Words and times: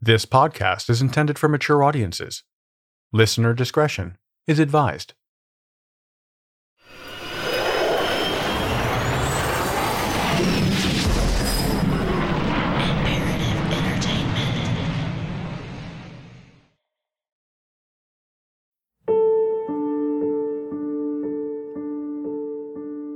This 0.00 0.24
podcast 0.24 0.88
is 0.90 1.02
intended 1.02 1.40
for 1.40 1.48
mature 1.48 1.82
audiences. 1.82 2.44
Listener 3.12 3.52
discretion 3.52 4.16
is 4.46 4.60
advised. 4.60 5.14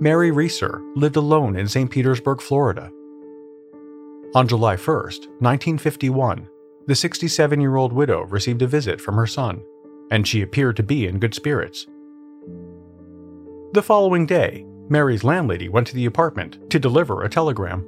Mary 0.01 0.33
Reeser 0.33 0.83
lived 0.97 1.15
alone 1.15 1.55
in 1.55 1.69
St. 1.69 1.89
Petersburg, 1.89 2.41
Florida. 2.43 2.91
On 4.35 4.49
July 4.49 4.75
1, 4.75 4.97
1951, 4.97 6.49
the 6.87 6.95
67 6.95 7.61
year 7.61 7.77
old 7.77 7.93
widow 7.93 8.23
received 8.25 8.63
a 8.63 8.67
visit 8.67 9.01
from 9.01 9.17
her 9.17 9.27
son, 9.27 9.63
and 10.11 10.27
she 10.27 10.43
appeared 10.43 10.77
to 10.77 10.83
be 10.83 11.07
in 11.07 11.19
good 11.19 11.35
spirits. 11.35 11.87
The 13.73 13.83
following 13.83 14.27
day, 14.27 14.67
Mary's 14.89 15.25
landlady 15.25 15.69
went 15.69 15.87
to 15.87 15.95
the 15.95 16.07
apartment 16.07 16.71
to 16.71 16.79
deliver 16.79 17.23
a 17.23 17.29
telegram. 17.29 17.87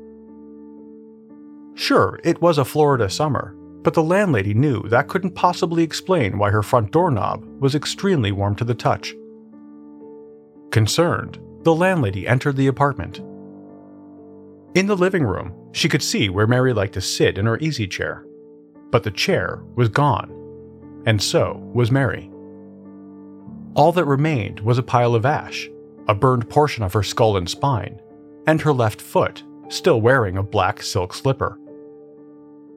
Sure, 1.75 2.21
it 2.25 2.41
was 2.41 2.57
a 2.57 2.65
Florida 2.65 3.11
summer, 3.11 3.55
but 3.83 3.95
the 3.95 4.03
landlady 4.03 4.55
knew 4.55 4.83
that 4.89 5.09
couldn't 5.09 5.35
possibly 5.35 5.83
explain 5.83 6.39
why 6.39 6.51
her 6.51 6.63
front 6.63 6.93
doorknob 6.93 7.45
was 7.61 7.75
extremely 7.75 8.33
warm 8.33 8.55
to 8.57 8.65
the 8.65 8.75
touch. 8.75 9.15
Concerned, 10.71 11.39
the 11.63 11.75
landlady 11.75 12.27
entered 12.27 12.57
the 12.57 12.69
apartment. 12.69 13.19
In 14.75 14.87
the 14.87 14.97
living 14.97 15.25
room, 15.25 15.53
she 15.73 15.89
could 15.89 16.03
see 16.03 16.29
where 16.29 16.47
Mary 16.47 16.73
liked 16.73 16.95
to 16.95 17.01
sit 17.01 17.37
in 17.37 17.47
her 17.47 17.59
easy 17.59 17.87
chair, 17.87 18.25
but 18.91 19.03
the 19.03 19.11
chair 19.11 19.63
was 19.75 19.89
gone, 19.89 20.31
and 21.07 21.23
so 21.23 21.61
was 21.75 21.91
Mary. 21.91 22.31
All 23.75 23.93
that 23.93 24.05
remained 24.05 24.61
was 24.61 24.79
a 24.79 24.83
pile 24.83 25.15
of 25.15 25.27
ash, 25.27 25.69
a 26.07 26.15
burned 26.15 26.49
portion 26.49 26.85
of 26.85 26.93
her 26.93 27.03
skull 27.03 27.37
and 27.37 27.49
spine, 27.49 28.01
and 28.47 28.61
her 28.61 28.73
left 28.73 29.01
foot, 29.01 29.43
still 29.69 30.01
wearing 30.01 30.37
a 30.37 30.43
black 30.43 30.83
silk 30.83 31.13
slipper. 31.15 31.59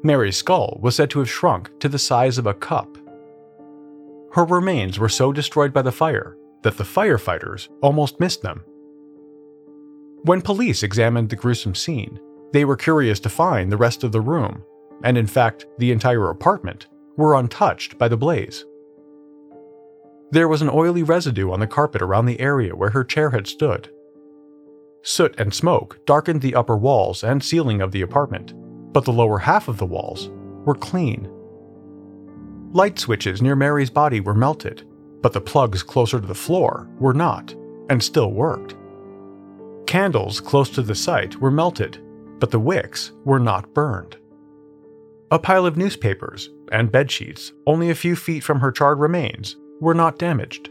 Mary's 0.04 0.38
skull 0.38 0.80
was 0.82 0.96
said 0.96 1.10
to 1.12 1.20
have 1.20 1.30
shrunk 1.30 1.78
to 1.80 1.90
the 1.90 2.00
size 2.00 2.38
of 2.38 2.48
a 2.48 2.54
cup. 2.54 2.98
Her 4.34 4.46
remains 4.46 5.00
were 5.00 5.10
so 5.10 5.32
destroyed 5.32 5.74
by 5.74 5.82
the 5.82 5.92
fire 5.92 6.38
that 6.64 6.78
the 6.78 6.84
firefighters 6.84 7.70
almost 7.82 8.20
missed 8.20 8.42
them. 8.42 8.64
When 10.24 10.42
police 10.42 10.84
examined 10.84 11.30
the 11.30 11.36
gruesome 11.36 11.76
scene, 11.76 12.20
they 12.54 12.66
were 12.66 12.76
curious 12.76 13.20
to 13.22 13.30
find 13.30 13.72
the 13.72 13.78
rest 13.78 14.04
of 14.04 14.12
the 14.12 14.22
room, 14.22 14.64
and 15.04 15.18
in 15.18 15.28
fact, 15.28 15.66
the 15.78 15.92
entire 15.92 16.30
apartment, 16.30 16.88
were 17.16 17.36
untouched 17.36 17.98
by 17.98 18.08
the 18.08 18.18
blaze. 18.18 18.66
There 20.32 20.48
was 20.48 20.62
an 20.62 20.70
oily 20.70 21.04
residue 21.04 21.52
on 21.52 21.60
the 21.60 21.68
carpet 21.68 22.02
around 22.02 22.26
the 22.26 22.40
area 22.40 22.76
where 22.76 22.90
her 22.90 23.04
chair 23.04 23.32
had 23.32 23.48
stood. 23.48 23.90
Soot 25.02 25.40
and 25.40 25.54
smoke 25.54 26.06
darkened 26.06 26.42
the 26.42 26.56
upper 26.56 26.76
walls 26.76 27.24
and 27.24 27.44
ceiling 27.44 27.82
of 27.82 27.92
the 27.92 28.02
apartment, 28.02 28.54
but 28.92 29.06
the 29.06 29.14
lower 29.14 29.40
half 29.40 29.68
of 29.68 29.78
the 29.78 29.86
walls 29.86 30.30
were 30.66 30.76
clean. 30.76 31.32
Light 32.74 33.00
switches 33.00 33.42
near 33.42 33.56
Mary's 33.56 33.90
body 33.90 34.20
were 34.20 34.34
melted, 34.34 34.86
but 35.22 35.32
the 35.32 35.42
plugs 35.42 35.82
closer 35.82 36.20
to 36.20 36.28
the 36.28 36.36
floor 36.36 36.90
were 37.00 37.14
not, 37.14 37.56
and 37.90 38.04
still 38.04 38.32
worked. 38.32 38.76
Candles 39.88 40.42
close 40.42 40.70
to 40.72 40.82
the 40.82 40.94
site 40.94 41.38
were 41.38 41.50
melted, 41.50 42.00
but 42.40 42.52
the 42.52 42.60
wicks 42.60 43.14
were 43.24 43.40
not 43.40 43.74
burned. 43.74 44.18
A 45.30 45.38
pile 45.38 45.66
of 45.66 45.76
newspapers 45.76 46.52
and 46.72 46.92
bedsheets, 46.92 47.52
only 47.66 47.90
a 47.90 47.96
few 47.96 48.16
feet 48.16 48.44
from 48.44 48.62
her 48.62 48.72
charred 48.72 49.00
remains, 49.00 49.58
were 49.82 49.94
not 49.94 50.18
damaged. 50.18 50.70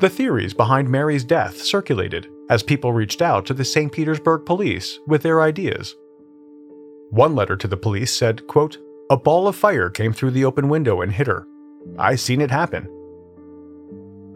The 0.00 0.08
theories 0.10 0.54
behind 0.54 0.90
Mary's 0.90 1.22
death 1.22 1.56
circulated 1.62 2.28
as 2.50 2.64
people 2.64 2.92
reached 2.92 3.22
out 3.22 3.46
to 3.46 3.54
the 3.54 3.64
St. 3.64 3.92
Petersburg 3.92 4.44
police 4.44 4.98
with 5.06 5.22
their 5.22 5.40
ideas. 5.40 5.94
One 7.10 7.36
letter 7.36 7.56
to 7.56 7.68
the 7.68 7.76
police 7.76 8.12
said, 8.12 8.44
quote, 8.48 8.78
A 9.08 9.16
ball 9.16 9.46
of 9.46 9.54
fire 9.54 9.88
came 9.88 10.12
through 10.12 10.32
the 10.32 10.44
open 10.44 10.68
window 10.68 11.00
and 11.00 11.12
hit 11.12 11.28
her. 11.28 11.46
I 11.96 12.16
seen 12.16 12.40
it 12.40 12.50
happen. 12.50 12.88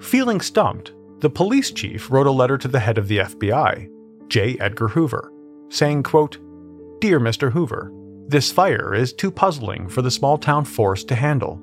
Feeling 0.01 0.41
stumped, 0.41 0.93
the 1.19 1.31
police 1.31 1.73
chief 1.73 2.09
wrote 2.09 2.29
a 2.29 2.31
letter 2.31 2.57
to 2.57 2.69
the 2.69 2.79
head 2.79 2.99
of 2.99 3.09
the 3.09 3.19
FBI, 3.19 3.91
J. 4.29 4.57
Edgar 4.61 4.89
Hoover, 4.89 5.33
saying, 5.71 6.05
quote, 6.05 6.39
Dear 7.01 7.19
Mr. 7.19 7.51
Hoover, 7.51 7.93
this 8.29 8.53
fire 8.53 8.95
is 8.95 9.13
too 9.13 9.31
puzzling 9.31 9.89
for 9.89 10.03
the 10.03 10.11
small 10.11 10.39
town 10.39 10.65
force 10.65 11.03
to 11.05 11.15
handle. 11.15 11.61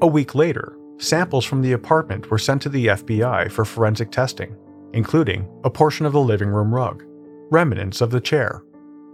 A 0.00 0.06
week 0.06 0.34
later, 0.34 0.78
samples 0.98 1.44
from 1.44 1.62
the 1.62 1.72
apartment 1.72 2.30
were 2.30 2.38
sent 2.38 2.62
to 2.62 2.68
the 2.68 2.86
FBI 2.86 3.50
for 3.50 3.64
forensic 3.64 4.10
testing, 4.10 4.56
including 4.92 5.48
a 5.64 5.70
portion 5.70 6.06
of 6.06 6.12
the 6.12 6.20
living 6.20 6.48
room 6.48 6.74
rug, 6.74 7.04
remnants 7.50 8.00
of 8.00 8.10
the 8.10 8.20
chair, 8.20 8.64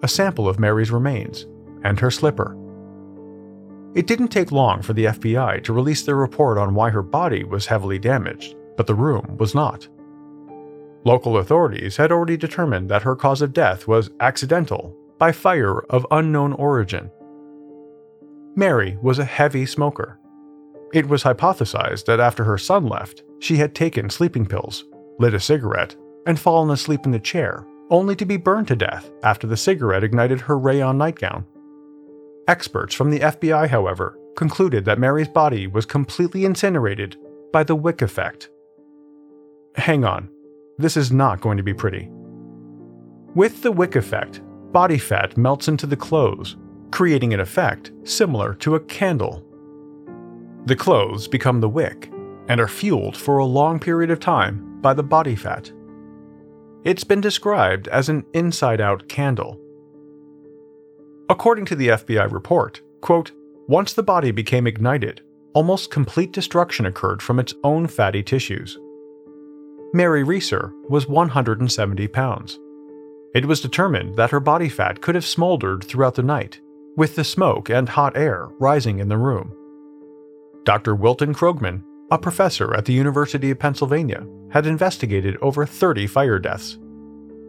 a 0.03 0.09
sample 0.09 0.49
of 0.49 0.59
Mary's 0.59 0.91
remains, 0.91 1.47
and 1.85 2.01
her 2.01 2.11
slipper. 2.11 2.57
It 3.95 4.07
didn't 4.07 4.29
take 4.29 4.53
long 4.53 4.81
for 4.81 4.95
the 4.95 5.07
FBI 5.07 5.63
to 5.65 5.73
release 5.73 6.03
their 6.03 6.17
report 6.17 6.57
on 6.57 6.75
why 6.75 6.91
her 6.91 7.03
body 7.03 7.45
was 7.45 7.67
heavily 7.67 7.99
damaged 7.99 8.57
but 8.77 8.87
the 8.87 8.95
room 8.95 9.37
was 9.39 9.55
not. 9.55 9.89
Local 11.05 11.39
authorities 11.39 11.97
had 11.97 12.13
already 12.13 12.37
determined 12.37 12.89
that 12.89 13.03
her 13.03 13.17
cause 13.17 13.43
of 13.43 13.53
death 13.53 13.87
was 13.87 14.11
accidental 14.21 14.97
by 15.23 15.31
fire 15.31 15.79
of 15.83 16.05
unknown 16.11 16.53
origin. 16.55 17.09
Mary 18.57 18.99
was 19.01 19.21
a 19.21 19.25
heavy 19.25 19.65
smoker. 19.65 20.19
It 20.93 21.07
was 21.07 21.23
hypothesized 21.23 22.07
that 22.07 22.19
after 22.19 22.43
her 22.43 22.59
son 22.59 22.89
left, 22.89 23.23
she 23.39 23.59
had 23.59 23.73
taken 23.73 24.11
sleeping 24.11 24.47
pills, 24.47 24.83
lit 25.21 25.33
a 25.33 25.39
cigarette, 25.39 25.95
and 26.27 26.41
fallen 26.41 26.71
asleep 26.71 27.03
in 27.05 27.13
the 27.13 27.21
chair, 27.21 27.65
only 27.89 28.17
to 28.17 28.25
be 28.25 28.37
burned 28.37 28.67
to 28.67 28.75
death 28.75 29.13
after 29.23 29.47
the 29.47 29.57
cigarette 29.57 30.03
ignited 30.03 30.41
her 30.41 30.59
rayon 30.59 30.99
nightgown. 30.99 31.47
Experts 32.49 32.93
from 32.93 33.11
the 33.11 33.21
FBI, 33.21 33.69
however, 33.69 34.19
concluded 34.35 34.85
that 34.87 34.99
Mary's 34.99 35.29
body 35.29 35.69
was 35.69 35.87
completely 35.87 36.45
incinerated 36.45 37.17
by 37.53 37.63
the 37.63 37.77
wick 37.77 38.03
effect 38.03 38.49
hang 39.77 40.05
on, 40.05 40.29
this 40.79 40.97
is 40.97 41.13
not 41.13 41.41
going 41.41 41.57
to 41.57 41.63
be 41.63 41.73
pretty. 41.73 42.11
With 43.35 43.63
the 43.63 43.73
wick 43.73 43.97
effect, 43.97 44.41
body 44.73 44.99
fat 44.99 45.37
melts 45.37 45.69
into 45.69 45.87
the 45.87 45.97
clothes, 45.97 46.57
creating 46.91 47.35
an 47.35 47.41
effect 47.41 47.93
similar 48.05 48.55
to 48.55 48.75
a 48.75 48.81
candle. 48.81 49.45
The 50.65 50.77
clothes 50.77 51.29
become 51.29 51.61
the 51.61 51.69
wick 51.69 52.11
and 52.49 52.61
are 52.61 52.69
fueled 52.69 53.17
for 53.17 53.39
a 53.39 53.45
long 53.45 53.79
period 53.79 54.11
of 54.11 54.21
time 54.21 54.81
by 54.81 54.95
the 54.95 55.03
body 55.03 55.37
fat. 55.37 55.71
It's 56.85 57.05
been 57.05 57.21
described 57.21 57.87
as 57.89 58.09
an 58.09 58.25
inside 58.35 58.81
out 58.81 59.09
candle. 59.09 59.61
According 61.29 61.67
to 61.67 61.77
the 61.77 61.89
FBI 61.89 62.31
report, 62.31 62.83
quote, 63.01 63.33
once 63.69 63.93
the 63.93 64.03
body 64.03 64.33
became 64.33 64.67
ignited, 64.67 65.23
almost 65.55 65.91
complete 65.91 66.33
destruction 66.33 66.87
occurred 66.87 67.23
from 67.23 67.39
its 67.39 67.55
own 67.63 67.87
fatty 67.87 68.23
tissues. 68.23 68.79
Mary 69.95 70.25
Reeser 70.25 70.73
was 70.89 71.07
170 71.07 72.09
pounds. 72.09 72.59
It 73.35 73.47
was 73.47 73.61
determined 73.61 74.17
that 74.17 74.31
her 74.31 74.41
body 74.41 74.69
fat 74.69 75.01
could 75.01 75.15
have 75.15 75.25
smoldered 75.25 75.85
throughout 75.85 76.15
the 76.17 76.23
night, 76.23 76.61
with 76.97 77.17
the 77.17 77.25
smoke 77.25 77.71
and 77.71 77.89
hot 77.89 78.17
air 78.17 78.49
rising 78.59 78.99
in 78.99 79.09
the 79.09 79.17
room. 79.17 79.57
Dr. 80.65 80.95
Wilton 80.95 81.35
Krogman, 81.35 81.83
a 82.11 82.19
professor 82.19 82.75
at 82.75 82.85
the 82.85 82.93
University 82.93 83.51
of 83.51 83.59
Pennsylvania, 83.59 84.27
had 84.51 84.67
investigated 84.67 85.39
over 85.41 85.65
30 85.65 86.07
fire 86.07 86.39
deaths. 86.39 86.79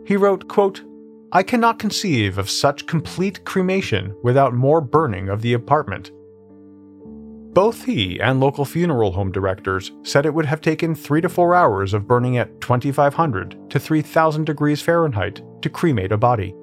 He 0.06 0.16
wrote, 0.16 0.48
quote, 0.48 0.82
I 1.34 1.44
cannot 1.44 1.80
conceive 1.80 2.38
of 2.38 2.50
such 2.50 2.86
complete 2.86 3.44
cremation 3.44 4.16
without 4.24 4.54
more 4.54 4.80
burning 4.80 5.30
of 5.30 5.42
the 5.42 5.54
apartment 5.54 6.12
both 7.54 7.86
he 7.86 8.20
and 8.20 8.40
local 8.40 8.66
funeral 8.66 9.12
home 9.12 9.32
directors 9.32 9.92
said 10.02 10.26
it 10.26 10.34
would 10.34 10.46
have 10.46 10.62
taken 10.62 10.96
three 10.96 11.22
to 11.22 11.30
four 11.30 11.54
hours 11.54 11.94
of 11.94 12.08
burning 12.08 12.38
at 12.38 12.60
2500 12.62 13.70
to 13.70 13.80
3000 13.80 14.44
degrees 14.44 14.82
Fahrenheit 14.82 15.42
to 15.62 15.70
cremate 15.70 16.12
a 16.12 16.18
body. 16.18 16.56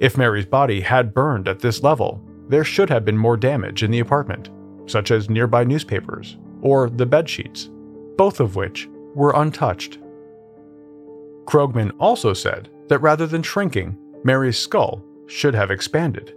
If 0.00 0.18
Mary's 0.18 0.46
body 0.46 0.80
had 0.80 1.14
burned 1.14 1.46
at 1.46 1.60
this 1.60 1.82
level, 1.82 2.20
there 2.48 2.64
should 2.64 2.90
have 2.90 3.04
been 3.04 3.16
more 3.16 3.36
damage 3.36 3.84
in 3.84 3.92
the 3.92 4.00
apartment, 4.00 4.50
such 4.86 5.12
as 5.12 5.30
nearby 5.30 5.62
newspapers 5.62 6.38
or 6.60 6.90
the 6.90 7.06
bed 7.06 7.28
sheets, 7.28 7.70
both 8.16 8.40
of 8.40 8.56
which 8.56 8.88
were 9.14 9.32
untouched. 9.36 9.98
Krogman 11.44 11.92
also 12.00 12.32
said 12.32 12.68
that 12.88 12.98
rather 12.98 13.26
than 13.26 13.42
shrinking, 13.42 13.96
Mary's 14.24 14.58
skull 14.58 15.04
should 15.26 15.54
have 15.54 15.70
expanded. 15.70 16.34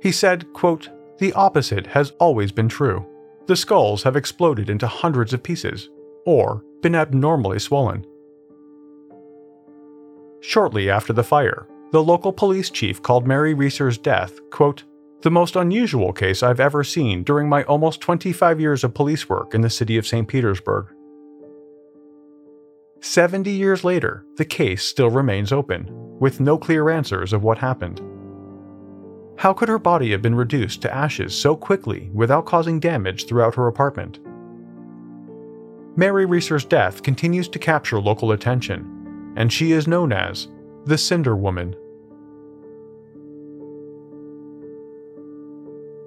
He 0.00 0.10
said, 0.10 0.52
quote, 0.52 0.88
The 1.20 1.34
opposite 1.34 1.86
has 1.88 2.12
always 2.18 2.50
been 2.50 2.68
true. 2.68 3.06
The 3.46 3.54
skulls 3.54 4.02
have 4.04 4.16
exploded 4.16 4.70
into 4.70 4.86
hundreds 4.86 5.34
of 5.34 5.42
pieces, 5.42 5.90
or 6.24 6.64
been 6.80 6.94
abnormally 6.94 7.58
swollen. 7.58 8.06
Shortly 10.40 10.88
after 10.88 11.12
the 11.12 11.22
fire, 11.22 11.66
the 11.92 12.02
local 12.02 12.32
police 12.32 12.70
chief 12.70 13.02
called 13.02 13.26
Mary 13.26 13.52
Reeser's 13.52 13.98
death, 13.98 14.40
quote, 14.50 14.84
the 15.20 15.30
most 15.30 15.56
unusual 15.56 16.14
case 16.14 16.42
I've 16.42 16.60
ever 16.60 16.82
seen 16.82 17.22
during 17.22 17.46
my 17.46 17.64
almost 17.64 18.00
25 18.00 18.58
years 18.58 18.82
of 18.82 18.94
police 18.94 19.28
work 19.28 19.54
in 19.54 19.60
the 19.60 19.68
city 19.68 19.98
of 19.98 20.06
St. 20.06 20.26
Petersburg. 20.26 20.86
70 23.02 23.50
years 23.50 23.84
later, 23.84 24.24
the 24.36 24.46
case 24.46 24.82
still 24.82 25.10
remains 25.10 25.52
open, 25.52 25.86
with 26.18 26.40
no 26.40 26.56
clear 26.56 26.88
answers 26.88 27.34
of 27.34 27.42
what 27.42 27.58
happened. 27.58 28.00
How 29.40 29.54
could 29.54 29.70
her 29.70 29.78
body 29.78 30.10
have 30.10 30.20
been 30.20 30.34
reduced 30.34 30.82
to 30.82 30.94
ashes 30.94 31.34
so 31.34 31.56
quickly 31.56 32.10
without 32.12 32.44
causing 32.44 32.78
damage 32.78 33.26
throughout 33.26 33.54
her 33.54 33.68
apartment? 33.68 34.18
Mary 35.96 36.26
Reeser's 36.26 36.66
death 36.66 37.02
continues 37.02 37.48
to 37.48 37.58
capture 37.58 37.98
local 37.98 38.32
attention, 38.32 39.32
and 39.36 39.50
she 39.50 39.72
is 39.72 39.88
known 39.88 40.12
as 40.12 40.48
the 40.84 40.98
Cinder 40.98 41.34
Woman. 41.34 41.74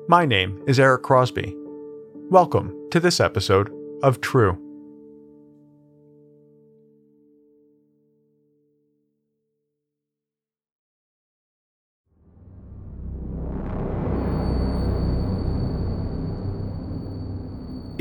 My 0.08 0.28
name 0.28 0.62
is 0.68 0.80
Eric 0.80 1.02
Crosby. 1.02 1.58
Welcome 2.30 2.88
to 2.92 3.00
this 3.00 3.20
episode 3.20 3.74
of 4.04 4.22
True. 4.22 4.63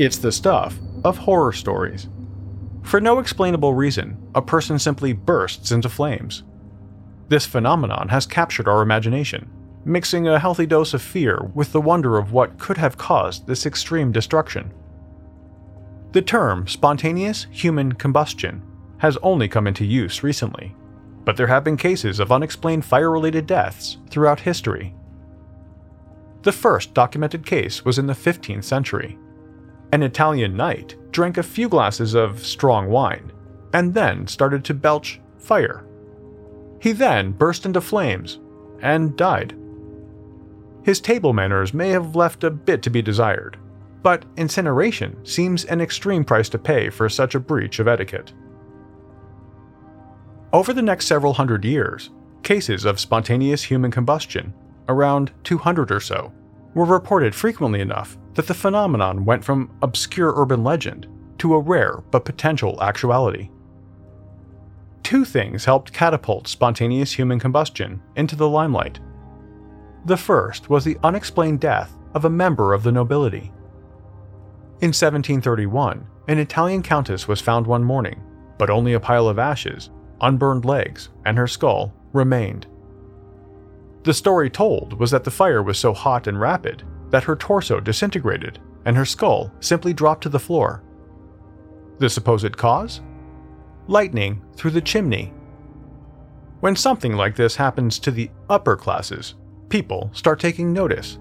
It's 0.03 0.17
the 0.17 0.33
stuff 0.33 0.77
of 1.05 1.17
horror 1.17 1.53
stories. 1.53 2.09
For 2.81 2.99
no 2.99 3.19
explainable 3.19 3.73
reason, 3.73 4.17
a 4.35 4.41
person 4.41 4.77
simply 4.77 5.13
bursts 5.13 5.71
into 5.71 5.87
flames. 5.87 6.43
This 7.29 7.45
phenomenon 7.45 8.09
has 8.09 8.25
captured 8.25 8.67
our 8.67 8.81
imagination, 8.81 9.49
mixing 9.85 10.27
a 10.27 10.39
healthy 10.39 10.65
dose 10.65 10.93
of 10.93 11.01
fear 11.01 11.49
with 11.55 11.71
the 11.71 11.79
wonder 11.79 12.17
of 12.17 12.33
what 12.33 12.59
could 12.59 12.75
have 12.75 12.97
caused 12.97 13.47
this 13.47 13.65
extreme 13.65 14.11
destruction. 14.11 14.73
The 16.11 16.21
term 16.21 16.67
spontaneous 16.67 17.47
human 17.49 17.93
combustion 17.93 18.61
has 18.97 19.17
only 19.23 19.47
come 19.47 19.67
into 19.67 19.85
use 19.85 20.21
recently, 20.21 20.75
but 21.23 21.37
there 21.37 21.47
have 21.47 21.63
been 21.63 21.77
cases 21.77 22.19
of 22.19 22.29
unexplained 22.29 22.83
fire 22.83 23.09
related 23.09 23.47
deaths 23.47 23.99
throughout 24.09 24.41
history. 24.41 24.93
The 26.41 26.51
first 26.51 26.93
documented 26.93 27.45
case 27.45 27.85
was 27.85 27.97
in 27.97 28.07
the 28.07 28.11
15th 28.11 28.65
century 28.65 29.17
an 29.93 30.01
Italian 30.01 30.57
knight 30.57 30.95
drank 31.11 31.37
a 31.37 31.43
few 31.43 31.69
glasses 31.69 32.15
of 32.15 32.43
strong 32.43 32.89
wine, 32.89 33.31
and 33.73 33.93
then 33.93 34.25
started 34.25 34.65
to 34.65 34.73
belch 34.73 35.21
fire. 35.37 35.85
He 36.81 36.93
then 36.93 37.31
burst 37.31 37.67
into 37.67 37.79
flames 37.79 38.39
and 38.81 39.15
died. 39.15 39.55
His 40.81 40.99
table 40.99 41.31
manners 41.31 41.75
may 41.75 41.89
have 41.89 42.15
left 42.15 42.43
a 42.43 42.49
bit 42.49 42.81
to 42.81 42.89
be 42.89 43.03
desired, 43.03 43.59
but 44.01 44.25
incineration 44.35 45.23
seems 45.23 45.63
an 45.65 45.79
extreme 45.79 46.25
price 46.25 46.49
to 46.49 46.57
pay 46.57 46.89
for 46.89 47.07
such 47.07 47.35
a 47.35 47.39
breach 47.39 47.77
of 47.77 47.87
etiquette. 47.87 48.33
Over 50.51 50.73
the 50.73 50.81
next 50.81 51.05
several 51.05 51.33
hundred 51.33 51.63
years, 51.63 52.09
cases 52.41 52.83
of 52.83 52.99
spontaneous 52.99 53.61
human 53.61 53.91
combustion, 53.91 54.55
around 54.89 55.31
200 55.43 55.91
or 55.91 55.99
so, 55.99 56.33
were 56.73 56.85
reported 56.85 57.35
frequently 57.35 57.81
enough 57.81 58.17
that 58.33 58.47
the 58.47 58.53
phenomenon 58.53 59.25
went 59.25 59.43
from 59.43 59.71
obscure 59.81 60.33
urban 60.35 60.63
legend 60.63 61.07
to 61.37 61.53
a 61.53 61.59
rare 61.59 62.03
but 62.11 62.25
potential 62.25 62.81
actuality. 62.81 63.49
Two 65.03 65.25
things 65.25 65.65
helped 65.65 65.93
catapult 65.93 66.47
spontaneous 66.47 67.11
human 67.11 67.39
combustion 67.39 68.01
into 68.15 68.35
the 68.35 68.47
limelight. 68.47 68.99
The 70.05 70.17
first 70.17 70.69
was 70.69 70.83
the 70.83 70.97
unexplained 71.03 71.59
death 71.59 71.93
of 72.13 72.25
a 72.25 72.29
member 72.29 72.73
of 72.73 72.83
the 72.83 72.91
nobility. 72.91 73.51
In 74.81 74.89
1731, 74.89 76.07
an 76.27 76.39
Italian 76.39 76.81
countess 76.81 77.27
was 77.27 77.41
found 77.41 77.67
one 77.67 77.83
morning, 77.83 78.21
but 78.57 78.69
only 78.69 78.93
a 78.93 78.99
pile 78.99 79.27
of 79.27 79.39
ashes, 79.39 79.89
unburned 80.21 80.65
legs, 80.65 81.09
and 81.25 81.37
her 81.37 81.47
skull 81.47 81.93
remained. 82.13 82.67
The 84.03 84.13
story 84.13 84.49
told 84.49 84.99
was 84.99 85.11
that 85.11 85.23
the 85.23 85.31
fire 85.31 85.63
was 85.63 85.77
so 85.77 85.93
hot 85.93 86.27
and 86.27 86.39
rapid 86.39 86.83
that 87.09 87.23
her 87.23 87.35
torso 87.35 87.79
disintegrated 87.79 88.59
and 88.85 88.97
her 88.97 89.05
skull 89.05 89.51
simply 89.61 89.93
dropped 89.93 90.23
to 90.23 90.29
the 90.29 90.39
floor. 90.39 90.83
The 91.99 92.09
supposed 92.09 92.57
cause? 92.57 93.01
Lightning 93.87 94.41
through 94.55 94.71
the 94.71 94.81
chimney. 94.81 95.33
When 96.59 96.75
something 96.75 97.15
like 97.15 97.35
this 97.35 97.55
happens 97.55 97.99
to 97.99 98.11
the 98.11 98.29
upper 98.49 98.75
classes, 98.75 99.35
people 99.69 100.09
start 100.13 100.39
taking 100.39 100.73
notice. 100.73 101.17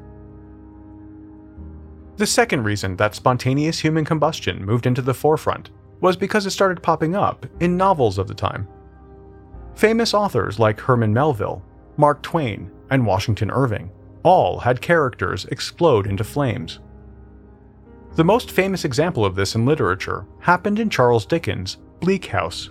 The 2.16 2.26
second 2.26 2.64
reason 2.64 2.96
that 2.96 3.14
spontaneous 3.14 3.78
human 3.78 4.04
combustion 4.04 4.64
moved 4.64 4.86
into 4.86 5.02
the 5.02 5.14
forefront 5.14 5.70
was 6.00 6.16
because 6.16 6.46
it 6.46 6.50
started 6.50 6.82
popping 6.82 7.14
up 7.14 7.46
in 7.60 7.76
novels 7.76 8.18
of 8.18 8.28
the 8.28 8.34
time. 8.34 8.68
Famous 9.74 10.14
authors 10.14 10.58
like 10.58 10.80
Herman 10.80 11.12
Melville, 11.12 11.64
Mark 11.96 12.22
Twain, 12.22 12.70
and 12.90 13.06
Washington 13.06 13.50
Irving 13.50 13.90
all 14.22 14.60
had 14.60 14.80
characters 14.80 15.44
explode 15.46 16.06
into 16.06 16.24
flames. 16.24 16.78
The 18.14 18.24
most 18.24 18.50
famous 18.50 18.84
example 18.84 19.24
of 19.24 19.34
this 19.34 19.54
in 19.54 19.64
literature 19.64 20.26
happened 20.40 20.78
in 20.78 20.90
Charles 20.90 21.26
Dickens' 21.26 21.78
Bleak 22.00 22.26
House. 22.26 22.70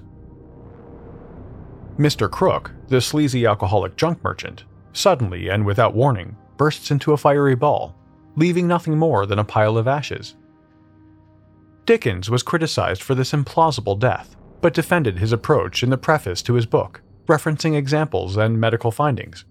Mr. 1.97 2.29
Krook, 2.29 2.71
the 2.87 3.01
sleazy 3.01 3.45
alcoholic 3.45 3.95
junk 3.95 4.23
merchant, 4.23 4.63
suddenly 4.93 5.49
and 5.49 5.65
without 5.65 5.95
warning 5.95 6.37
bursts 6.57 6.91
into 6.91 7.11
a 7.11 7.17
fiery 7.17 7.55
ball, 7.55 7.95
leaving 8.35 8.67
nothing 8.67 8.97
more 8.97 9.25
than 9.25 9.39
a 9.39 9.43
pile 9.43 9.77
of 9.77 9.87
ashes. 9.87 10.35
Dickens 11.85 12.29
was 12.29 12.43
criticized 12.43 13.01
for 13.01 13.15
this 13.15 13.31
implausible 13.31 13.97
death, 13.97 14.35
but 14.61 14.73
defended 14.73 15.17
his 15.17 15.31
approach 15.31 15.81
in 15.83 15.89
the 15.89 15.97
preface 15.97 16.41
to 16.43 16.53
his 16.53 16.65
book, 16.65 17.01
referencing 17.27 17.75
examples 17.75 18.37
and 18.37 18.59
medical 18.59 18.91
findings. 18.91 19.45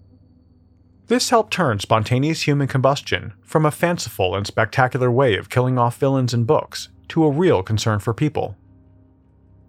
This 1.07 1.29
helped 1.29 1.51
turn 1.51 1.79
spontaneous 1.79 2.43
human 2.43 2.67
combustion 2.67 3.33
from 3.41 3.65
a 3.65 3.71
fanciful 3.71 4.35
and 4.35 4.47
spectacular 4.47 5.11
way 5.11 5.35
of 5.35 5.49
killing 5.49 5.77
off 5.77 5.97
villains 5.97 6.33
in 6.33 6.45
books 6.45 6.89
to 7.09 7.25
a 7.25 7.31
real 7.31 7.63
concern 7.63 7.99
for 7.99 8.13
people. 8.13 8.55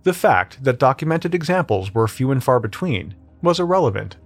The 0.04 0.12
fact 0.12 0.62
that 0.64 0.78
documented 0.78 1.34
examples 1.34 1.94
were 1.94 2.06
few 2.06 2.30
and 2.30 2.42
far 2.42 2.60
between 2.60 3.14
was 3.42 3.58
irrelevant. 3.58 4.16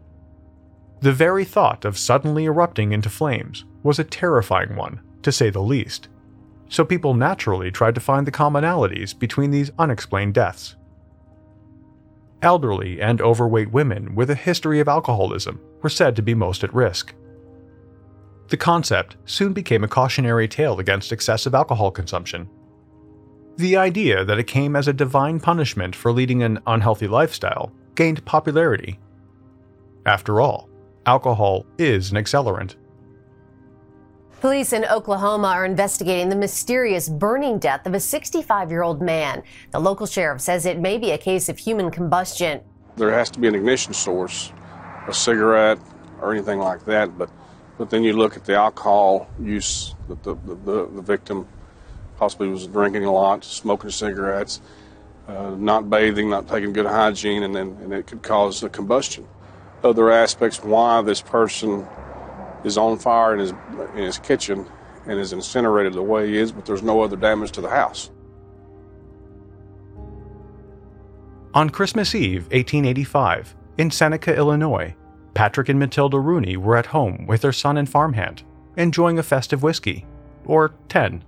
The 1.00 1.12
very 1.12 1.44
thought 1.44 1.84
of 1.84 1.98
suddenly 1.98 2.44
erupting 2.44 2.92
into 2.92 3.08
flames 3.08 3.64
was 3.82 3.98
a 3.98 4.04
terrifying 4.04 4.76
one, 4.76 5.00
to 5.22 5.32
say 5.32 5.50
the 5.50 5.60
least, 5.60 6.08
so 6.68 6.84
people 6.84 7.14
naturally 7.14 7.70
tried 7.70 7.94
to 7.94 8.00
find 8.00 8.26
the 8.26 8.32
commonalities 8.32 9.18
between 9.18 9.50
these 9.50 9.70
unexplained 9.78 10.34
deaths. 10.34 10.76
Elderly 12.42 13.00
and 13.00 13.20
overweight 13.20 13.72
women 13.72 14.14
with 14.14 14.30
a 14.30 14.34
history 14.34 14.80
of 14.80 14.88
alcoholism 14.88 15.60
were 15.82 15.88
said 15.88 16.14
to 16.16 16.22
be 16.22 16.34
most 16.34 16.62
at 16.64 16.74
risk. 16.74 17.14
The 18.48 18.56
concept 18.56 19.16
soon 19.24 19.52
became 19.52 19.82
a 19.82 19.88
cautionary 19.88 20.46
tale 20.46 20.78
against 20.78 21.12
excessive 21.12 21.54
alcohol 21.54 21.90
consumption. 21.90 22.48
The 23.56 23.76
idea 23.76 24.24
that 24.24 24.38
it 24.38 24.46
came 24.46 24.76
as 24.76 24.86
a 24.86 24.92
divine 24.92 25.40
punishment 25.40 25.96
for 25.96 26.12
leading 26.12 26.42
an 26.42 26.60
unhealthy 26.66 27.08
lifestyle 27.08 27.72
gained 27.94 28.24
popularity. 28.24 29.00
After 30.04 30.40
all, 30.40 30.68
alcohol 31.06 31.64
is 31.78 32.12
an 32.12 32.18
accelerant. 32.18 32.76
Police 34.40 34.74
in 34.74 34.84
Oklahoma 34.84 35.48
are 35.48 35.64
investigating 35.64 36.28
the 36.28 36.36
mysterious 36.36 37.08
burning 37.08 37.58
death 37.58 37.86
of 37.86 37.94
a 37.94 38.00
65 38.00 38.70
year 38.70 38.82
old 38.82 39.00
man. 39.00 39.42
The 39.70 39.78
local 39.78 40.06
sheriff 40.06 40.42
says 40.42 40.66
it 40.66 40.78
may 40.78 40.98
be 40.98 41.12
a 41.12 41.18
case 41.18 41.48
of 41.48 41.56
human 41.56 41.90
combustion. 41.90 42.60
There 42.96 43.10
has 43.12 43.30
to 43.30 43.40
be 43.40 43.48
an 43.48 43.54
ignition 43.54 43.94
source, 43.94 44.52
a 45.08 45.14
cigarette 45.14 45.78
or 46.20 46.34
anything 46.34 46.58
like 46.58 46.84
that, 46.84 47.16
but, 47.16 47.30
but 47.78 47.88
then 47.88 48.04
you 48.04 48.12
look 48.12 48.36
at 48.36 48.44
the 48.44 48.54
alcohol 48.54 49.26
use 49.40 49.94
that 50.08 50.22
the, 50.22 50.34
the, 50.34 50.54
the, 50.54 50.86
the 50.86 51.02
victim 51.02 51.48
possibly 52.18 52.48
was 52.48 52.66
drinking 52.66 53.06
a 53.06 53.12
lot, 53.12 53.42
smoking 53.42 53.88
cigarettes, 53.88 54.60
uh, 55.28 55.50
not 55.50 55.88
bathing, 55.88 56.28
not 56.28 56.46
taking 56.46 56.74
good 56.74 56.86
hygiene, 56.86 57.42
and 57.42 57.54
then 57.54 57.68
and 57.82 57.92
it 57.94 58.06
could 58.06 58.22
cause 58.22 58.62
a 58.62 58.68
combustion. 58.68 59.26
Other 59.82 60.10
aspects 60.10 60.62
why 60.62 61.00
this 61.00 61.22
person 61.22 61.86
is 62.66 62.76
on 62.76 62.98
fire 62.98 63.32
in 63.32 63.38
his, 63.38 63.52
in 63.94 64.02
his 64.02 64.18
kitchen 64.18 64.66
and 65.06 65.18
is 65.18 65.32
incinerated 65.32 65.94
the 65.94 66.02
way 66.02 66.26
he 66.28 66.36
is, 66.36 66.50
but 66.52 66.66
there's 66.66 66.82
no 66.82 67.00
other 67.00 67.16
damage 67.16 67.52
to 67.52 67.60
the 67.60 67.70
house. 67.70 68.10
On 71.54 71.70
Christmas 71.70 72.14
Eve, 72.14 72.42
1885, 72.50 73.54
in 73.78 73.90
Seneca, 73.90 74.36
Illinois, 74.36 74.94
Patrick 75.32 75.68
and 75.68 75.78
Matilda 75.78 76.18
Rooney 76.18 76.56
were 76.56 76.76
at 76.76 76.86
home 76.86 77.26
with 77.26 77.40
their 77.40 77.52
son 77.52 77.76
and 77.76 77.88
farmhand, 77.88 78.42
enjoying 78.76 79.18
a 79.18 79.22
festive 79.22 79.62
whiskey, 79.62 80.04
or 80.44 80.74
10. 80.88 81.24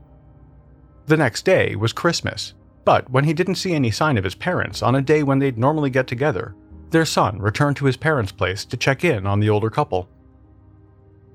The 1.06 1.16
next 1.16 1.44
day 1.44 1.76
was 1.76 1.92
Christmas, 1.92 2.54
but 2.84 3.08
when 3.10 3.24
he 3.24 3.32
didn't 3.32 3.54
see 3.54 3.74
any 3.74 3.90
sign 3.90 4.18
of 4.18 4.24
his 4.24 4.34
parents 4.34 4.82
on 4.82 4.96
a 4.96 5.02
day 5.02 5.22
when 5.22 5.38
they'd 5.38 5.56
normally 5.56 5.90
get 5.90 6.06
together, 6.06 6.54
their 6.90 7.04
son 7.04 7.38
returned 7.38 7.76
to 7.76 7.84
his 7.84 7.96
parents' 7.96 8.32
place 8.32 8.64
to 8.64 8.76
check 8.76 9.04
in 9.04 9.26
on 9.26 9.40
the 9.40 9.50
older 9.50 9.70
couple. 9.70 10.08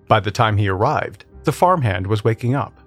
By 0.08 0.20
the 0.20 0.32
time 0.32 0.58
he 0.58 0.68
arrived, 0.68 1.26
the 1.44 1.52
farmhand 1.52 2.08
was 2.08 2.24
waking 2.24 2.56
up. 2.56 2.80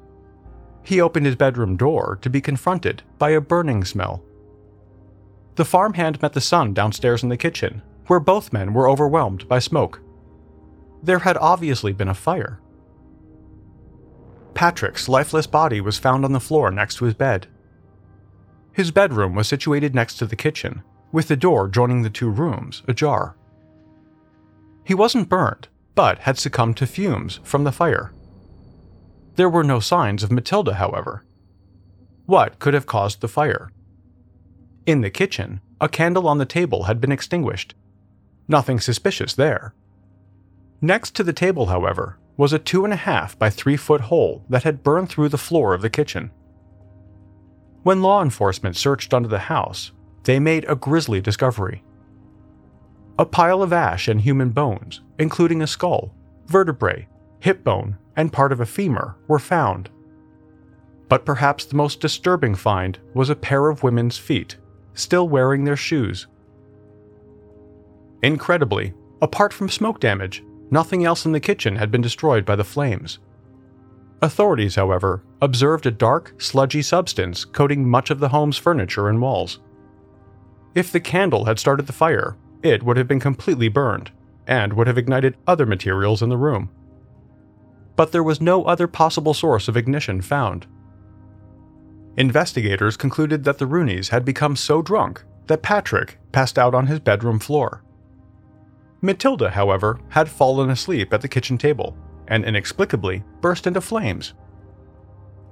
He 0.83 1.01
opened 1.01 1.27
his 1.27 1.37
bedroom 1.37 1.77
door 1.77 2.19
to 2.23 2.31
be 2.31 2.41
confronted 2.41 3.03
by 3.19 3.31
a 3.31 3.41
burning 3.41 3.85
smell. 3.85 4.23
The 5.57 5.65
farmhand 5.65 6.23
met 6.23 6.33
the 6.33 6.41
son 6.41 6.75
downstairs 6.75 7.23
in 7.23 7.29
the 7.29 7.37
kitchen, 7.37 7.83
where 8.07 8.21
both 8.21 8.53
men 8.53 8.73
were 8.73 8.89
overwhelmed 8.89 9.49
by 9.49 9.59
smoke. 9.59 10.01
There 11.03 11.21
had 11.21 11.37
obviously 11.39 11.93
been 11.93 12.09
a 12.09 12.15
fire. 12.15 12.61
Patrick's 14.55 15.09
lifeless 15.09 15.47
body 15.47 15.81
was 15.81 15.99
found 15.99 16.25
on 16.25 16.33
the 16.33 16.41
floor 16.41 16.71
next 16.71 16.97
to 16.97 17.05
his 17.05 17.15
bed. 17.15 17.47
His 18.73 18.91
bedroom 18.91 19.35
was 19.35 19.49
situated 19.49 19.95
next 19.95 20.17
to 20.17 20.27
the 20.27 20.37
kitchen, 20.37 20.83
with 21.11 21.29
the 21.29 21.37
door 21.37 21.69
joining 21.69 22.03
the 22.03 22.11
two 22.11 22.31
rooms 22.31 22.83
ajar. 22.87 23.37
He 24.85 24.95
wasn't 24.95 25.29
burned, 25.29 25.69
but 25.97 26.21
had 26.21 26.39
succumbed 26.39 26.77
to 26.77 26.87
fumes 26.87 27.41
from 27.43 27.65
the 27.65 27.73
fire. 27.73 28.13
There 29.35 29.51
were 29.51 29.65
no 29.65 29.81
signs 29.81 30.23
of 30.23 30.31
Matilda, 30.31 30.75
however. 30.75 31.25
What 32.27 32.61
could 32.61 32.75
have 32.75 32.87
caused 32.87 33.21
the 33.21 33.29
fire? 33.29 33.73
In 34.87 35.01
the 35.01 35.11
kitchen, 35.11 35.61
a 35.81 35.89
candle 35.89 36.29
on 36.29 36.39
the 36.39 36.47
table 36.47 36.85
had 36.85 37.01
been 37.01 37.11
extinguished. 37.11 37.75
Nothing 38.47 38.79
suspicious 38.79 39.35
there. 39.35 39.75
Next 40.81 41.17
to 41.17 41.25
the 41.25 41.33
table, 41.33 41.67
however, 41.67 42.19
was 42.37 42.53
a 42.53 42.59
two 42.59 42.85
and 42.85 42.93
a 42.93 42.97
half 42.97 43.39
by 43.39 43.51
three 43.51 43.77
foot 43.77 44.03
hole 44.03 44.45
that 44.49 44.63
had 44.63 44.83
burned 44.83 45.09
through 45.09 45.31
the 45.31 45.39
floor 45.39 45.75
of 45.75 45.83
the 45.83 45.91
kitchen. 45.91 46.31
When 47.83 48.03
law 48.03 48.23
enforcement 48.23 48.77
searched 48.77 49.15
under 49.15 49.29
the 49.29 49.39
house, 49.39 49.93
they 50.25 50.39
made 50.39 50.65
a 50.69 50.77
grisly 50.77 51.21
discovery. 51.21 51.83
A 53.19 53.25
pile 53.25 53.63
of 53.63 53.73
ash 53.73 54.09
and 54.09 54.21
human 54.21 54.51
bones, 54.51 55.01
including 55.19 55.63
a 55.63 55.67
skull, 55.67 56.15
vertebrae, 56.47 57.09
hip 57.41 57.65
bone, 57.65 57.97
and 58.17 58.33
part 58.33 58.53
of 58.53 58.61
a 58.61 58.67
femur, 58.67 59.17
were 59.29 59.39
found. 59.39 59.91
But 61.09 61.25
perhaps 61.25 61.65
the 61.65 61.77
most 61.77 62.01
disturbing 62.01 62.55
find 62.55 62.99
was 63.15 63.31
a 63.31 63.37
pair 63.37 63.69
of 63.69 63.83
women's 63.83 64.19
feet, 64.19 64.57
still 64.95 65.29
wearing 65.29 65.65
their 65.65 65.77
shoes. 65.77 66.27
Incredibly, 68.23 68.95
apart 69.23 69.53
from 69.53 69.69
smoke 69.69 70.01
damage, 70.01 70.43
nothing 70.71 71.05
else 71.05 71.27
in 71.27 71.33
the 71.33 71.41
kitchen 71.41 71.77
had 71.77 71.91
been 71.91 72.01
destroyed 72.01 72.45
by 72.45 72.57
the 72.57 72.65
flames. 72.65 73.19
Authorities, 74.23 74.75
however, 74.75 75.23
observed 75.43 75.87
a 75.87 75.91
dark, 75.91 76.35
sludgy 76.39 76.83
substance 76.83 77.45
coating 77.45 77.89
much 77.89 78.11
of 78.11 78.19
the 78.19 78.31
home's 78.31 78.57
furniture 78.57 79.09
and 79.09 79.21
walls. 79.21 79.61
If 80.75 80.91
the 80.91 81.01
candle 81.01 81.45
had 81.45 81.59
started 81.59 81.87
the 81.87 81.93
fire, 81.93 82.37
it 82.63 82.83
would 82.83 82.97
have 82.97 83.07
been 83.07 83.21
completely 83.21 83.69
burned, 83.69 84.11
and 84.47 84.73
would 84.73 84.87
have 84.87 84.99
ignited 84.99 85.37
other 85.47 85.67
materials 85.67 86.23
in 86.23 86.29
the 86.29 86.37
room. 86.37 86.71
But 87.97 88.13
there 88.13 88.23
was 88.23 88.41
no 88.41 88.65
other 88.65 88.87
possible 88.87 89.35
source 89.35 89.69
of 89.69 89.77
ignition 89.77 90.21
found. 90.21 90.67
Investigators 92.17 92.97
concluded 92.97 93.45
that 93.45 93.59
the 93.59 93.67
Rooneys 93.67 94.09
had 94.09 94.25
become 94.25 94.57
so 94.57 94.83
drunk 94.83 95.25
that 95.47 95.63
Patrick 95.63 96.19
passed 96.33 96.59
out 96.59 96.75
on 96.75 96.87
his 96.87 97.01
bedroom 97.01 97.39
floor. 97.39 97.83
Matilda, 99.03 99.51
however, 99.51 100.01
had 100.09 100.29
fallen 100.29 100.71
asleep 100.71 101.13
at 101.13 101.21
the 101.21 101.29
kitchen 101.29 101.59
table 101.59 101.97
and 102.29 102.45
inexplicably 102.45 103.23
burst 103.41 103.67
into 103.67 103.81
flames. 103.81 104.35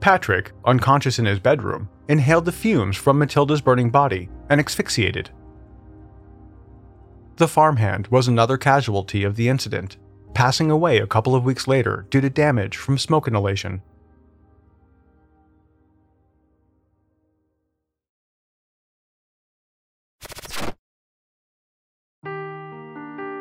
Patrick, 0.01 0.53
unconscious 0.65 1.19
in 1.19 1.25
his 1.25 1.39
bedroom, 1.39 1.89
inhaled 2.09 2.45
the 2.45 2.53
fumes 2.53 2.97
from 2.97 3.19
Matilda's 3.19 3.61
burning 3.61 3.91
body 3.91 4.29
and 4.51 4.61
asphyxiated. 4.61 5.31
The 7.37 7.49
farmhand 7.49 8.07
was 8.09 8.29
another 8.29 8.57
casualty 8.57 9.25
of 9.25 9.35
the 9.35 9.49
incident, 9.49 9.97
passing 10.35 10.71
away 10.71 10.99
a 10.99 11.07
couple 11.07 11.35
of 11.35 11.45
weeks 11.45 11.67
later 11.67 12.07
due 12.09 12.21
to 12.21 12.31
damage 12.31 12.77
from 12.77 12.97
smoke 12.97 13.27
inhalation. 13.27 13.83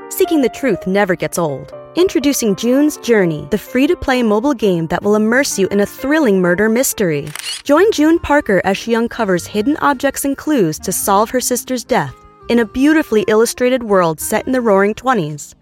Seeking 0.09 0.41
the 0.41 0.49
truth 0.51 0.87
never 0.87 1.15
gets 1.15 1.37
old. 1.37 1.71
Introducing 1.95 2.55
June's 2.55 2.97
Journey, 2.97 3.47
the 3.51 3.59
free 3.59 3.85
to 3.85 3.95
play 3.95 4.23
mobile 4.23 4.55
game 4.55 4.87
that 4.87 5.03
will 5.03 5.15
immerse 5.15 5.59
you 5.59 5.67
in 5.67 5.81
a 5.81 5.85
thrilling 5.85 6.41
murder 6.41 6.67
mystery. 6.67 7.27
Join 7.63 7.91
June 7.91 8.17
Parker 8.17 8.59
as 8.63 8.75
she 8.75 8.95
uncovers 8.95 9.45
hidden 9.45 9.77
objects 9.77 10.25
and 10.25 10.35
clues 10.35 10.79
to 10.79 10.91
solve 10.91 11.29
her 11.29 11.39
sister's 11.39 11.83
death 11.83 12.15
in 12.49 12.59
a 12.59 12.65
beautifully 12.65 13.23
illustrated 13.27 13.83
world 13.83 14.19
set 14.19 14.45
in 14.45 14.53
the 14.53 14.61
roaring 14.61 14.93
20s. 14.93 15.55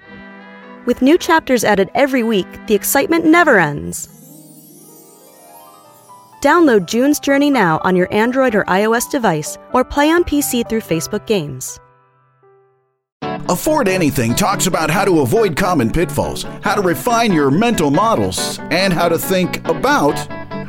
With 0.85 1.01
new 1.01 1.17
chapters 1.17 1.63
added 1.63 1.89
every 1.93 2.23
week, 2.23 2.47
the 2.67 2.75
excitement 2.75 3.25
never 3.25 3.59
ends. 3.59 4.07
Download 6.41 6.88
June's 6.88 7.19
Journey 7.19 7.51
now 7.51 7.79
on 7.83 7.95
your 7.95 8.11
Android 8.11 8.55
or 8.55 8.63
iOS 8.63 9.09
device 9.11 9.57
or 9.73 9.83
play 9.83 10.09
on 10.09 10.23
PC 10.23 10.67
through 10.67 10.81
Facebook 10.81 11.27
Games. 11.27 11.79
Afford 13.47 13.88
Anything 13.88 14.33
talks 14.33 14.65
about 14.65 14.89
how 14.89 15.05
to 15.05 15.19
avoid 15.21 15.55
common 15.55 15.91
pitfalls, 15.91 16.43
how 16.63 16.73
to 16.73 16.81
refine 16.81 17.31
your 17.33 17.51
mental 17.51 17.91
models, 17.91 18.59
and 18.71 18.93
how 18.93 19.09
to 19.09 19.19
think 19.19 19.67
about 19.67 20.15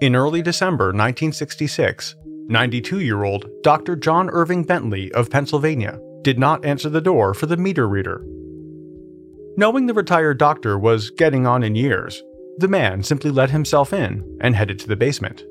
In 0.00 0.16
early 0.16 0.42
December 0.42 0.86
1966, 0.86 2.16
92 2.48 3.00
year 3.00 3.22
old 3.22 3.48
Dr. 3.62 3.94
John 3.94 4.28
Irving 4.28 4.64
Bentley 4.64 5.12
of 5.12 5.30
Pennsylvania 5.30 6.00
did 6.22 6.36
not 6.36 6.64
answer 6.64 6.88
the 6.88 7.00
door 7.00 7.32
for 7.32 7.46
the 7.46 7.56
meter 7.56 7.88
reader. 7.88 8.24
Knowing 9.56 9.86
the 9.86 9.94
retired 9.94 10.38
doctor 10.38 10.76
was 10.76 11.10
getting 11.10 11.46
on 11.46 11.62
in 11.62 11.76
years, 11.76 12.24
the 12.58 12.66
man 12.66 13.04
simply 13.04 13.30
let 13.30 13.50
himself 13.50 13.92
in 13.92 14.38
and 14.40 14.56
headed 14.56 14.80
to 14.80 14.88
the 14.88 14.96
basement. 14.96 15.44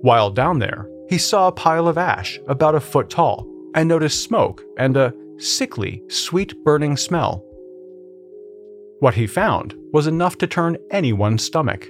While 0.00 0.30
down 0.30 0.58
there, 0.58 0.88
he 1.08 1.18
saw 1.18 1.46
a 1.46 1.52
pile 1.52 1.86
of 1.86 1.96
ash 1.96 2.40
about 2.48 2.74
a 2.74 2.80
foot 2.80 3.10
tall 3.10 3.46
and 3.76 3.88
noticed 3.88 4.24
smoke 4.24 4.64
and 4.76 4.96
a 4.96 5.14
sickly, 5.38 6.02
sweet 6.08 6.52
burning 6.64 6.96
smell. 6.96 7.44
What 8.98 9.14
he 9.14 9.28
found 9.28 9.76
was 9.92 10.08
enough 10.08 10.36
to 10.38 10.48
turn 10.48 10.78
anyone's 10.90 11.44
stomach. 11.44 11.88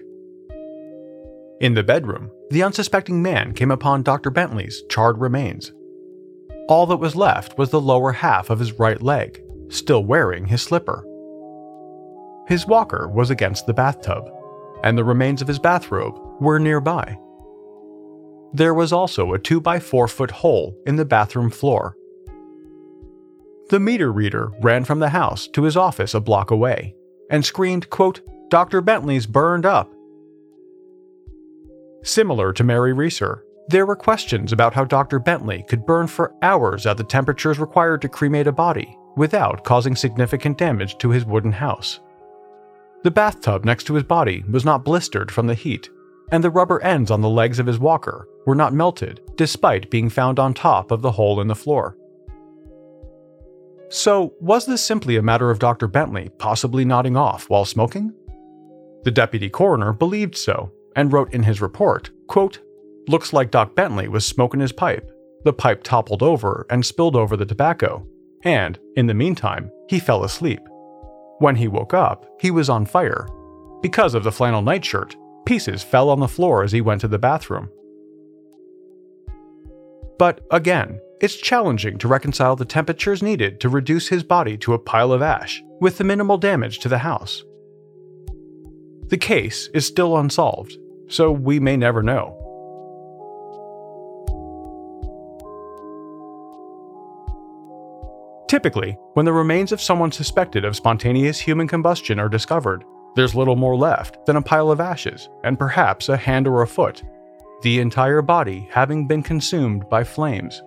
In 1.61 1.75
the 1.75 1.83
bedroom, 1.83 2.31
the 2.51 2.63
unsuspecting 2.63 3.23
man 3.23 3.53
came 3.55 3.71
upon 3.71 4.03
Dr. 4.03 4.31
Bentley's 4.31 4.83
charred 4.89 5.19
remains. 5.19 5.73
All 6.69 6.87
that 6.87 6.97
was 6.97 7.15
left 7.15 7.57
was 7.59 7.71
the 7.71 7.81
lower 7.81 8.13
half 8.13 8.51
of 8.51 8.59
his 8.59 8.73
right 8.73 9.01
leg, 9.01 9.43
still 9.69 10.05
wearing 10.05 10.47
his 10.47 10.63
slipper. 10.63 11.07
His 12.49 12.67
walker 12.67 13.09
was 13.09 13.31
against 13.31 13.67
the 13.67 13.75
bathtub, 13.75 14.31
and 14.83 14.99
the 14.99 15.05
remains 15.05 15.41
of 15.41 15.49
his 15.49 15.59
bathrobe 15.59 16.19
were 16.41 16.59
nearby. 16.59 17.19
There 18.53 18.75
was 18.75 18.93
also 18.93 19.33
a 19.33 19.39
2 19.39 19.61
by 19.61 19.79
4 19.81 20.09
foot 20.09 20.31
hole 20.31 20.77
in 20.87 20.97
the 20.97 21.05
bathroom 21.05 21.51
floor. 21.51 21.97
The 23.71 23.81
meter 23.81 24.13
reader 24.13 24.53
ran 24.61 24.85
from 24.85 24.99
the 24.99 25.09
house 25.09 25.49
to 25.49 25.63
his 25.63 25.77
office 25.77 26.15
a 26.15 26.21
block 26.21 26.51
away 26.51 26.95
and 27.31 27.45
screamed, 27.45 27.89
quote, 27.91 28.21
Dr. 28.51 28.81
Bentley's 28.81 29.27
burned 29.27 29.65
up. 29.65 29.94
Similar 32.05 32.53
to 32.53 32.65
Mary 32.65 32.93
Reeser, 32.93 33.47
there 33.69 33.87
were 33.87 33.97
questions 33.97 34.53
about 34.53 34.75
how 34.75 34.85
Dr. 34.85 35.19
Bentley 35.19 35.65
could 35.67 35.87
burn 35.87 36.07
for 36.07 36.35
hours 36.43 36.85
at 36.85 36.99
the 36.99 37.05
temperatures 37.05 37.59
required 37.59 38.03
to 38.03 38.11
cremate 38.11 38.47
a 38.47 38.53
body 38.53 38.99
without 39.17 39.65
causing 39.65 39.97
significant 39.97 40.59
damage 40.59 40.99
to 40.99 41.09
his 41.09 41.25
wooden 41.25 41.53
house. 41.53 42.01
The 43.05 43.11
bathtub 43.11 43.65
next 43.65 43.85
to 43.85 43.95
his 43.95 44.03
body 44.03 44.45
was 44.51 44.67
not 44.67 44.85
blistered 44.85 45.31
from 45.31 45.47
the 45.47 45.55
heat, 45.55 45.89
and 46.31 46.45
the 46.45 46.51
rubber 46.51 46.79
ends 46.83 47.11
on 47.11 47.23
the 47.23 47.29
legs 47.31 47.59
of 47.59 47.67
his 47.67 47.79
walker 47.79 48.29
were 48.45 48.55
not 48.55 48.75
melted 48.75 49.23
despite 49.37 49.91
being 49.91 50.11
found 50.11 50.39
on 50.39 50.53
top 50.53 50.91
of 50.91 51.01
the 51.01 51.13
hole 51.13 51.41
in 51.41 51.49
the 51.49 51.55
floor. 51.55 51.97
So, 53.89 54.35
was 54.41 54.67
this 54.67 54.83
simply 54.83 55.17
a 55.17 55.23
matter 55.23 55.51
of 55.51 55.59
Dr. 55.59 55.87
Bentley 55.87 56.29
possibly 56.37 56.85
nodding 56.85 57.17
off 57.17 57.49
while 57.49 57.65
smoking? 57.65 58.13
The 59.05 59.11
deputy 59.11 59.49
coroner 59.49 59.95
believed 59.95 60.37
so 60.37 60.71
and 60.97 61.13
wrote 61.13 61.33
in 61.33 61.43
his 61.43 61.61
report, 61.61 62.11
quote, 62.27 62.61
"Looks 63.09 63.33
like 63.33 63.51
Doc 63.51 63.75
Bentley 63.75 64.09
was 64.09 64.25
smoking 64.25 64.61
his 64.61 64.73
pipe. 64.73 65.11
The 65.45 65.53
pipe 65.53 65.83
toppled 65.83 66.23
over 66.23 66.67
and 66.71 66.85
spilled 66.85 67.17
over 67.17 67.37
the 67.37 67.47
tobacco, 67.47 68.07
and 68.43 68.79
in 68.97 69.07
the 69.07 69.15
meantime, 69.15 69.71
he 69.89 69.99
fell 69.99 70.25
asleep. 70.25 70.61
When 71.39 71.57
he 71.57 71.69
woke 71.69 71.93
up, 71.93 72.27
he 72.41 72.51
was 72.51 72.71
on 72.71 72.87
fire. 72.87 73.27
Because 73.83 74.15
of 74.15 74.25
the 74.25 74.33
flannel 74.33 74.63
nightshirt, 74.63 75.17
pieces 75.45 75.83
fell 75.83 76.09
on 76.09 76.21
the 76.21 76.29
floor 76.29 76.63
as 76.63 76.73
he 76.73 76.81
went 76.81 77.03
to 77.03 77.09
the 77.09 77.19
bathroom. 77.19 77.69
But 80.19 80.41
again, 80.51 81.01
it's 81.21 81.37
challenging 81.37 81.99
to 81.99 82.09
reconcile 82.09 82.57
the 82.57 82.65
temperatures 82.65 83.23
needed 83.23 83.61
to 83.61 83.69
reduce 83.69 84.09
his 84.09 84.23
body 84.23 84.57
to 84.59 84.73
a 84.73 84.79
pile 84.79 85.13
of 85.13 85.23
ash 85.23 85.63
with 85.81 85.99
the 85.99 86.05
minimal 86.05 86.39
damage 86.39 86.79
to 86.81 86.89
the 86.89 86.99
house. 86.99 87.45
The 89.09 89.19
case 89.19 89.69
is 89.75 89.87
still 89.87 90.17
unsolved, 90.17 90.77
so 91.15 91.31
we 91.31 91.61
may 91.61 91.77
never 91.77 92.03
know. 92.03 92.37
Typically, 98.49 98.99
when 99.15 99.25
the 99.25 99.33
remains 99.33 99.73
of 99.73 99.81
someone 99.81 100.13
suspected 100.13 100.65
of 100.65 100.77
spontaneous 100.77 101.41
human 101.41 101.67
combustion 101.67 102.19
are 102.19 102.29
discovered, 102.29 102.85
there's 103.17 103.35
little 103.35 103.57
more 103.57 103.77
left 103.77 104.25
than 104.27 104.37
a 104.37 104.43
pile 104.43 104.71
of 104.71 104.81
ashes 104.81 105.29
and 105.45 105.59
perhaps 105.59 106.09
a 106.09 106.17
hand 106.17 106.47
or 106.47 106.63
a 106.63 106.67
foot, 106.67 107.03
the 107.63 107.81
entire 107.81 108.23
body 108.23 108.69
having 108.71 109.07
been 109.07 109.23
consumed 109.23 109.89
by 109.89 110.05
flames. 110.05 110.63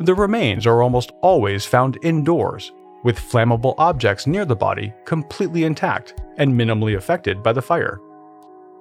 The 0.00 0.14
remains 0.14 0.66
are 0.66 0.82
almost 0.82 1.12
always 1.22 1.64
found 1.64 1.98
indoors, 2.02 2.72
with 3.04 3.18
flammable 3.18 3.74
objects 3.78 4.26
near 4.26 4.44
the 4.44 4.56
body 4.56 4.92
completely 5.04 5.64
intact 5.64 6.20
and 6.36 6.52
minimally 6.52 6.96
affected 6.96 7.42
by 7.42 7.52
the 7.52 7.62
fire. 7.62 8.00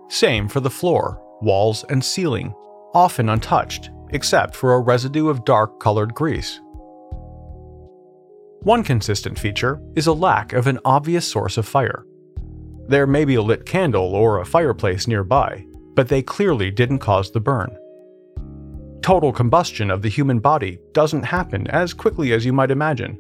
Same 0.10 0.48
for 0.48 0.60
the 0.60 0.70
floor, 0.70 1.22
walls, 1.42 1.84
and 1.90 2.04
ceiling, 2.04 2.54
often 2.94 3.30
untouched 3.30 3.90
except 4.12 4.56
for 4.56 4.74
a 4.74 4.80
residue 4.80 5.28
of 5.28 5.44
dark 5.44 5.80
colored 5.80 6.14
grease. 6.14 6.62
One 8.62 8.84
consistent 8.84 9.38
feature 9.38 9.82
is 9.96 10.08
a 10.08 10.14
lack 10.14 10.54
of 10.54 10.68
an 10.68 10.80
obvious 10.86 11.28
source 11.28 11.58
of 11.58 11.68
fire. 11.68 12.06
There 12.88 13.08
may 13.08 13.26
be 13.26 13.36
a 13.36 13.42
lit 13.42 13.66
candle 13.66 14.16
or 14.16 14.40
a 14.40 14.46
fireplace 14.46 15.08
nearby, 15.08 15.66
but 15.96 16.08
they 16.08 16.22
clearly 16.22 16.72
didn't 16.72 17.00
cause 17.00 17.32
the 17.32 17.42
burn. 17.42 17.76
Total 19.02 19.34
combustion 19.34 19.92
of 19.92 20.02
the 20.02 20.10
human 20.10 20.40
body 20.40 20.80
doesn't 20.94 21.24
happen 21.24 21.68
as 21.68 21.94
quickly 21.94 22.32
as 22.32 22.46
you 22.46 22.54
might 22.54 22.72
imagine. 22.72 23.20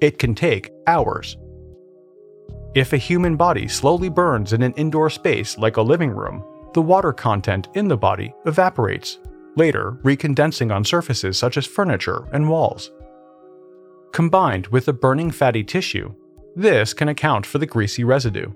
It 0.00 0.18
can 0.18 0.34
take 0.34 0.70
hours. 0.86 1.36
If 2.74 2.92
a 2.92 2.98
human 2.98 3.36
body 3.36 3.66
slowly 3.66 4.08
burns 4.08 4.52
in 4.52 4.62
an 4.62 4.74
indoor 4.74 5.10
space 5.10 5.58
like 5.58 5.76
a 5.76 5.82
living 5.82 6.10
room, 6.10 6.44
the 6.72 6.82
water 6.82 7.12
content 7.12 7.66
in 7.74 7.88
the 7.88 7.96
body 7.96 8.32
evaporates, 8.46 9.18
later 9.56 9.98
recondensing 10.04 10.72
on 10.72 10.84
surfaces 10.84 11.36
such 11.36 11.56
as 11.56 11.66
furniture 11.66 12.28
and 12.32 12.48
walls. 12.48 12.92
Combined 14.12 14.68
with 14.68 14.84
the 14.86 14.92
burning 14.92 15.32
fatty 15.32 15.64
tissue, 15.64 16.14
this 16.54 16.94
can 16.94 17.08
account 17.08 17.44
for 17.44 17.58
the 17.58 17.66
greasy 17.66 18.04
residue. 18.04 18.52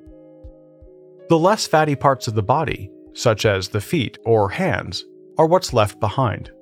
The 1.28 1.38
less 1.38 1.66
fatty 1.66 1.97
parts 1.97 2.28
of 2.28 2.35
the 2.35 2.42
body, 2.42 2.92
such 3.14 3.44
as 3.44 3.68
the 3.68 3.80
feet 3.80 4.18
or 4.25 4.49
hands, 4.49 5.04
are 5.39 5.47
what's 5.47 5.73
left 5.73 5.99
behind. 5.99 6.52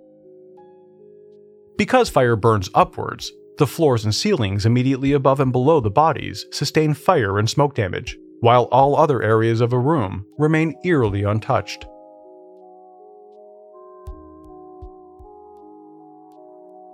Because 1.77 2.09
fire 2.09 2.37
burns 2.37 2.71
upwards, 2.75 3.31
the 3.59 3.67
floors 3.67 4.05
and 4.05 4.15
ceilings 4.15 4.67
immediately 4.67 5.13
above 5.13 5.41
and 5.41 5.53
below 5.53 5.81
the 5.81 5.91
bodies 5.91 6.47
sustain 6.51 6.95
fire 6.95 7.39
and 7.39 7.49
smoke 7.49 7.75
damage, 7.75 8.17
while 8.41 8.65
all 8.73 8.97
other 8.97 9.23
areas 9.23 9.61
of 9.61 9.73
a 9.73 9.79
room 9.79 10.27
remain 10.39 10.75
eerily 10.85 11.23
untouched. 11.23 11.87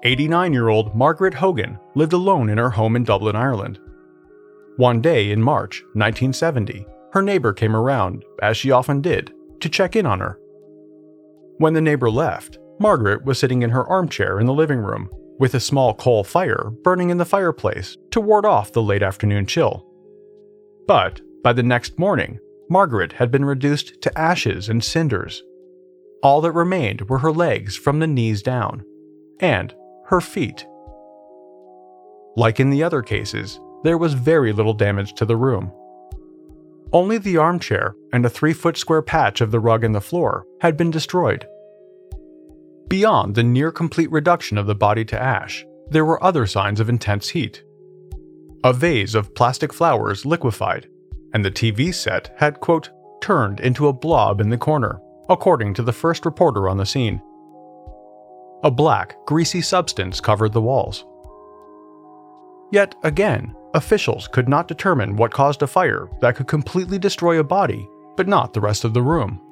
Eighty-nine-year-old 0.05 0.95
Margaret 0.95 1.35
Hogan 1.35 1.79
lived 1.95 2.13
alone 2.13 2.49
in 2.49 2.59
her 2.59 2.71
home 2.71 2.95
in 2.95 3.05
Dublin, 3.05 3.35
Ireland. 3.35 3.79
One 4.77 5.01
day 5.01 5.33
in 5.33 5.43
March 5.43 5.83
1970, 5.95 6.87
her 7.13 7.23
neighbor 7.23 7.53
came 7.53 7.75
around, 7.75 8.25
as 8.41 8.57
she 8.57 8.71
often 8.71 9.01
did, 9.01 9.33
to 9.61 9.69
check 9.69 9.97
in 9.97 10.07
on 10.07 10.21
her. 10.21 10.39
When 11.57 11.75
the 11.75 11.81
neighbor 11.81 12.11
left, 12.11 12.59
Margaret 12.79 13.25
was 13.25 13.41
sitting 13.41 13.63
in 13.63 13.71
her 13.71 13.85
armchair 13.89 14.39
in 14.39 14.47
the 14.47 14.53
living 14.55 14.79
room, 14.79 15.11
with 15.39 15.55
a 15.55 15.61
small 15.61 15.95
coal 15.95 16.25
fire 16.25 16.71
burning 16.83 17.11
in 17.11 17.19
the 17.19 17.25
fireplace 17.25 17.97
to 18.11 18.21
ward 18.21 18.45
off 18.45 18.73
the 18.73 18.83
late 18.83 19.03
afternoon 19.03 19.47
chill. 19.47 19.87
But 20.87 21.21
by 21.43 21.53
the 21.53 21.63
next 21.63 21.99
morning, 21.99 22.39
Margaret 22.69 23.13
had 23.13 23.31
been 23.31 23.45
reduced 23.45 24.01
to 24.03 24.19
ashes 24.19 24.69
and 24.69 24.83
cinders. 24.83 25.43
All 26.23 26.41
that 26.41 26.53
remained 26.53 27.09
were 27.09 27.19
her 27.19 27.33
legs 27.33 27.77
from 27.77 27.99
the 27.99 28.07
knees 28.07 28.43
down, 28.43 28.85
and 29.41 29.75
her 30.07 30.21
feet. 30.21 30.67
Like 32.37 32.61
in 32.61 32.71
the 32.71 32.83
other 32.83 33.03
cases, 33.03 33.61
there 33.85 33.99
was 33.99 34.15
very 34.15 34.53
little 34.53 34.75
damage 34.75 35.15
to 35.15 35.25
the 35.25 35.37
room. 35.37 35.73
Only 36.93 37.19
the 37.19 37.37
armchair 37.37 37.95
and 38.13 38.25
a 38.25 38.31
three 38.31 38.53
foot 38.53 38.77
square 38.77 39.03
patch 39.03 39.41
of 39.41 39.51
the 39.51 39.61
rug 39.61 39.85
and 39.85 39.95
the 39.95 40.01
floor 40.01 40.47
had 40.61 40.77
been 40.77 40.91
destroyed. 40.91 41.47
Beyond 42.89 43.35
the 43.35 43.43
near 43.43 43.71
complete 43.71 44.11
reduction 44.11 44.57
of 44.57 44.67
the 44.67 44.75
body 44.75 45.05
to 45.07 45.21
ash, 45.21 45.67
there 45.91 46.07
were 46.07 46.23
other 46.25 46.47
signs 46.47 46.81
of 46.81 46.89
intense 46.89 47.29
heat. 47.29 47.63
A 48.65 48.73
vase 48.73 49.15
of 49.15 49.35
plastic 49.35 49.75
flowers 49.75 50.25
liquefied, 50.25 50.89
and 51.35 51.45
the 51.45 51.51
TV 51.51 51.93
set 51.93 52.35
had, 52.39 52.61
quote, 52.61 52.89
turned 53.21 53.61
into 53.61 53.89
a 53.89 53.93
blob 53.93 54.41
in 54.41 54.49
the 54.49 54.57
corner, 54.57 55.01
according 55.29 55.75
to 55.75 55.83
the 55.83 55.93
first 55.93 56.25
reporter 56.25 56.67
on 56.67 56.79
the 56.79 56.87
scene. 56.87 57.21
A 58.65 58.71
black, 58.71 59.17
greasy 59.27 59.61
substance 59.61 60.19
covered 60.19 60.55
the 60.55 60.63
walls. 60.63 61.05
Yet 62.73 62.95
again, 63.03 63.55
officials 63.75 64.29
could 64.29 64.49
not 64.49 64.67
determine 64.67 65.17
what 65.17 65.31
caused 65.31 65.63
a 65.63 65.67
fire 65.67 66.09
that 66.21 66.37
could 66.37 66.49
completely 66.49 66.99
destroy 66.99 67.39
a 67.39 67.45
body, 67.45 67.87
but 68.17 68.27
not 68.29 68.55
the 68.55 68.61
rest 68.63 68.85
of 68.85 68.95
the 68.95 69.03
room. 69.03 69.43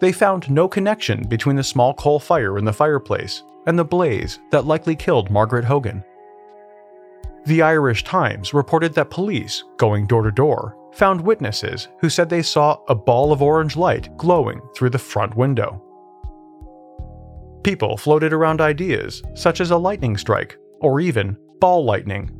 They 0.00 0.12
found 0.12 0.50
no 0.50 0.66
connection 0.66 1.28
between 1.28 1.56
the 1.56 1.62
small 1.62 1.94
coal 1.94 2.18
fire 2.18 2.58
in 2.58 2.64
the 2.64 2.72
fireplace 2.72 3.42
and 3.66 3.78
the 3.78 3.84
blaze 3.84 4.38
that 4.50 4.64
likely 4.64 4.96
killed 4.96 5.30
Margaret 5.30 5.64
Hogan. 5.64 6.02
The 7.44 7.62
Irish 7.62 8.04
Times 8.04 8.52
reported 8.54 8.94
that 8.94 9.10
police, 9.10 9.64
going 9.76 10.06
door 10.06 10.22
to 10.22 10.30
door, 10.30 10.76
found 10.92 11.20
witnesses 11.20 11.88
who 12.00 12.10
said 12.10 12.28
they 12.28 12.42
saw 12.42 12.78
a 12.88 12.94
ball 12.94 13.32
of 13.32 13.42
orange 13.42 13.76
light 13.76 14.14
glowing 14.16 14.60
through 14.74 14.90
the 14.90 14.98
front 14.98 15.36
window. 15.36 15.82
People 17.62 17.96
floated 17.96 18.32
around 18.32 18.60
ideas 18.60 19.22
such 19.34 19.60
as 19.60 19.70
a 19.70 19.76
lightning 19.76 20.16
strike 20.16 20.56
or 20.80 21.00
even 21.00 21.36
ball 21.60 21.84
lightning. 21.84 22.30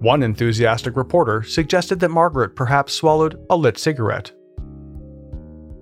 One 0.00 0.22
enthusiastic 0.22 0.96
reporter 0.96 1.42
suggested 1.44 2.00
that 2.00 2.10
Margaret 2.10 2.56
perhaps 2.56 2.92
swallowed 2.92 3.40
a 3.50 3.56
lit 3.56 3.78
cigarette. 3.78 4.32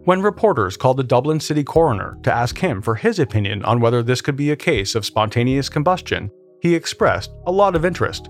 When 0.05 0.21
reporters 0.21 0.77
called 0.77 0.97
the 0.97 1.05
Dublin 1.05 1.38
city 1.38 1.62
coroner 1.62 2.19
to 2.25 2.33
ask 2.33 2.59
him 2.59 2.83
for 2.83 2.97
his 2.97 3.21
opinion 3.21 3.65
on 3.65 3.81
whether 3.81 4.03
this 4.03 4.21
could 4.21 4.35
be 4.35 4.51
a 4.51 4.57
case 4.57 4.97
of 4.97 5.07
spontaneous 5.07 5.69
combustion, 5.69 6.29
he 6.61 6.75
expressed 6.75 7.31
a 7.47 7.53
lot 7.53 7.77
of 7.77 7.85
interest. 7.85 8.29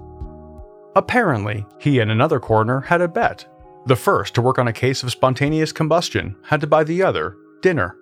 Apparently, 0.94 1.64
he 1.78 2.00
and 2.00 2.10
another 2.10 2.38
coroner 2.38 2.80
had 2.82 3.00
a 3.00 3.08
bet. 3.08 3.46
The 3.86 3.96
first 3.96 4.34
to 4.34 4.42
work 4.42 4.58
on 4.58 4.68
a 4.68 4.72
case 4.72 5.02
of 5.02 5.10
spontaneous 5.10 5.72
combustion 5.72 6.36
had 6.42 6.60
to 6.60 6.66
buy 6.66 6.84
the 6.84 7.02
other 7.02 7.38
dinner. 7.62 7.96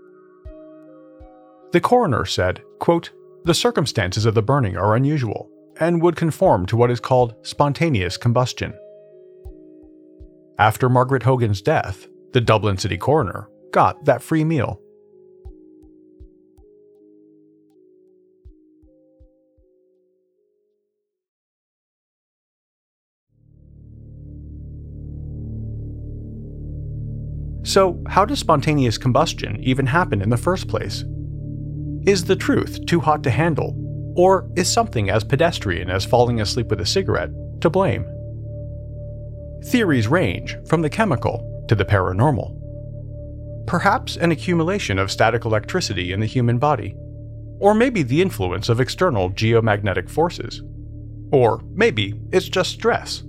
The 1.70 1.80
coroner 1.80 2.24
said, 2.24 2.62
quote, 2.80 3.10
The 3.44 3.54
circumstances 3.54 4.26
of 4.26 4.34
the 4.34 4.42
burning 4.42 4.76
are 4.76 4.96
unusual 4.96 5.48
and 5.78 6.02
would 6.02 6.16
conform 6.16 6.66
to 6.66 6.76
what 6.76 6.90
is 6.90 6.98
called 6.98 7.36
spontaneous 7.42 8.16
combustion. 8.16 8.74
After 10.58 10.88
Margaret 10.88 11.22
Hogan's 11.22 11.62
death, 11.62 12.08
the 12.32 12.40
Dublin 12.40 12.76
city 12.76 12.98
coroner 12.98 13.48
got 13.72 14.04
that 14.04 14.22
free 14.22 14.44
meal. 14.44 14.80
So, 27.62 28.02
how 28.08 28.24
does 28.24 28.40
spontaneous 28.40 28.98
combustion 28.98 29.62
even 29.62 29.86
happen 29.86 30.22
in 30.22 30.30
the 30.30 30.36
first 30.36 30.66
place? 30.66 31.04
Is 32.04 32.24
the 32.24 32.34
truth 32.34 32.84
too 32.86 32.98
hot 32.98 33.22
to 33.22 33.30
handle? 33.30 33.76
Or 34.16 34.50
is 34.56 34.68
something 34.68 35.08
as 35.08 35.22
pedestrian 35.22 35.88
as 35.88 36.04
falling 36.04 36.40
asleep 36.40 36.66
with 36.66 36.80
a 36.80 36.86
cigarette 36.86 37.30
to 37.60 37.70
blame? 37.70 38.04
Theories 39.66 40.08
range 40.08 40.56
from 40.66 40.82
the 40.82 40.90
chemical 40.90 41.64
to 41.68 41.76
the 41.76 41.84
paranormal. 41.84 42.59
Perhaps 43.66 44.16
an 44.16 44.32
accumulation 44.32 44.98
of 44.98 45.10
static 45.10 45.44
electricity 45.44 46.12
in 46.12 46.20
the 46.20 46.26
human 46.26 46.58
body, 46.58 46.94
or 47.60 47.74
maybe 47.74 48.02
the 48.02 48.20
influence 48.20 48.68
of 48.68 48.80
external 48.80 49.30
geomagnetic 49.30 50.08
forces, 50.08 50.62
or 51.32 51.62
maybe 51.72 52.20
it's 52.32 52.48
just 52.48 52.72
stress. 52.72 53.22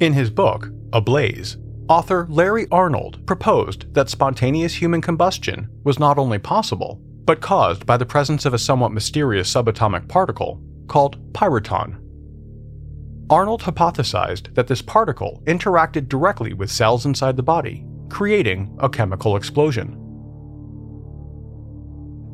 In 0.00 0.12
his 0.12 0.30
book, 0.30 0.68
Ablaze, 0.92 1.56
author 1.88 2.26
Larry 2.30 2.66
Arnold 2.70 3.26
proposed 3.26 3.92
that 3.94 4.08
spontaneous 4.08 4.74
human 4.74 5.00
combustion 5.00 5.68
was 5.84 5.98
not 5.98 6.18
only 6.18 6.38
possible, 6.38 7.00
but 7.24 7.40
caused 7.40 7.84
by 7.84 7.96
the 7.96 8.06
presence 8.06 8.46
of 8.46 8.54
a 8.54 8.58
somewhat 8.58 8.92
mysterious 8.92 9.52
subatomic 9.52 10.08
particle 10.08 10.62
called 10.86 11.32
pyrotron. 11.32 11.98
Arnold 13.30 13.62
hypothesized 13.62 14.54
that 14.54 14.66
this 14.66 14.80
particle 14.80 15.42
interacted 15.46 16.08
directly 16.08 16.54
with 16.54 16.70
cells 16.70 17.04
inside 17.04 17.36
the 17.36 17.42
body, 17.42 17.84
creating 18.08 18.76
a 18.80 18.88
chemical 18.88 19.36
explosion. 19.36 19.96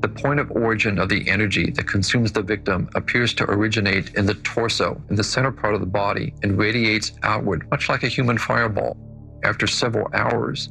The 0.01 0.09
point 0.09 0.39
of 0.39 0.51
origin 0.51 0.99
of 0.99 1.09
the 1.09 1.27
energy 1.31 1.71
that 1.71 1.89
consumes 1.89 2.31
the 2.31 2.43
victim 2.43 2.91
appears 2.95 3.33
to 3.35 3.51
originate 3.51 4.15
in 4.17 4.27
the 4.27 4.35
torso, 4.35 5.01
in 5.09 5.17
the 5.17 5.25
center 5.25 5.51
part 5.51 5.75
of 5.75 5.81
the 5.81 5.87
body, 5.87 6.35
and 6.43 6.59
radiates 6.59 7.13
outward, 7.23 7.71
much 7.71 7.89
like 7.89 8.03
a 8.03 8.09
human 8.09 8.37
fireball. 8.37 8.99
After 9.45 9.67
several 9.67 10.09
hours 10.13 10.71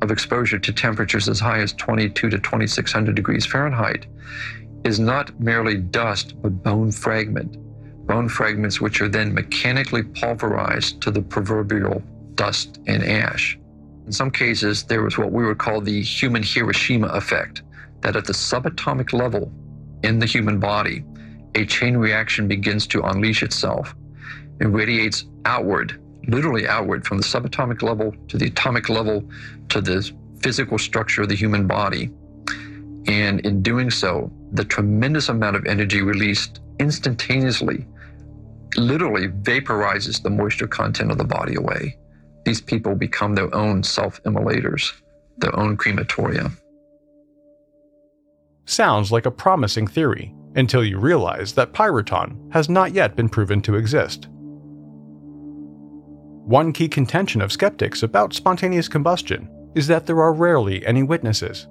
of 0.00 0.10
exposure 0.10 0.58
to 0.58 0.72
temperatures 0.72 1.28
as 1.28 1.38
high 1.38 1.58
as 1.58 1.74
22 1.74 2.30
to 2.30 2.38
2600 2.38 3.14
degrees 3.14 3.44
Fahrenheit, 3.44 4.06
is 4.84 4.98
not 4.98 5.38
merely 5.38 5.76
dust, 5.76 6.40
but 6.40 6.62
bone 6.62 6.90
fragment. 6.90 7.58
Bone 8.06 8.30
fragments 8.30 8.80
which 8.80 9.02
are 9.02 9.08
then 9.08 9.34
mechanically 9.34 10.02
pulverized 10.02 11.02
to 11.02 11.10
the 11.10 11.20
proverbial 11.20 12.02
dust 12.34 12.80
and 12.86 13.04
ash. 13.04 13.59
In 14.10 14.14
some 14.14 14.32
cases, 14.32 14.82
there 14.82 15.02
was 15.02 15.18
what 15.18 15.30
we 15.30 15.46
would 15.46 15.58
call 15.58 15.80
the 15.80 16.02
human 16.02 16.42
Hiroshima 16.42 17.06
effect 17.10 17.62
that 18.00 18.16
at 18.16 18.24
the 18.24 18.32
subatomic 18.32 19.12
level 19.12 19.52
in 20.02 20.18
the 20.18 20.26
human 20.26 20.58
body, 20.58 21.04
a 21.54 21.64
chain 21.64 21.96
reaction 21.96 22.48
begins 22.48 22.88
to 22.88 23.02
unleash 23.02 23.44
itself. 23.44 23.94
It 24.60 24.64
radiates 24.64 25.26
outward, 25.44 26.02
literally 26.26 26.66
outward, 26.66 27.06
from 27.06 27.18
the 27.18 27.22
subatomic 27.22 27.82
level 27.82 28.12
to 28.26 28.36
the 28.36 28.48
atomic 28.48 28.88
level 28.88 29.22
to 29.68 29.80
the 29.80 30.10
physical 30.42 30.76
structure 30.76 31.22
of 31.22 31.28
the 31.28 31.36
human 31.36 31.68
body. 31.68 32.10
And 33.06 33.38
in 33.46 33.62
doing 33.62 33.92
so, 33.92 34.32
the 34.50 34.64
tremendous 34.64 35.28
amount 35.28 35.54
of 35.54 35.66
energy 35.66 36.02
released 36.02 36.58
instantaneously 36.80 37.86
literally 38.76 39.28
vaporizes 39.28 40.20
the 40.20 40.30
moisture 40.30 40.66
content 40.66 41.12
of 41.12 41.18
the 41.18 41.24
body 41.24 41.54
away. 41.54 41.96
These 42.44 42.60
people 42.60 42.94
become 42.94 43.34
their 43.34 43.54
own 43.54 43.82
self 43.82 44.20
immolators, 44.24 44.92
their 45.38 45.56
own 45.58 45.76
crematoria. 45.76 46.52
Sounds 48.64 49.10
like 49.10 49.26
a 49.26 49.30
promising 49.30 49.86
theory 49.86 50.34
until 50.56 50.84
you 50.84 50.98
realize 50.98 51.52
that 51.54 51.72
pyrotron 51.72 52.52
has 52.52 52.68
not 52.68 52.92
yet 52.92 53.16
been 53.16 53.28
proven 53.28 53.60
to 53.62 53.76
exist. 53.76 54.28
One 56.44 56.72
key 56.72 56.88
contention 56.88 57.40
of 57.40 57.52
skeptics 57.52 58.02
about 58.02 58.32
spontaneous 58.32 58.88
combustion 58.88 59.48
is 59.74 59.86
that 59.86 60.06
there 60.06 60.20
are 60.20 60.32
rarely 60.32 60.84
any 60.84 61.02
witnesses. 61.02 61.68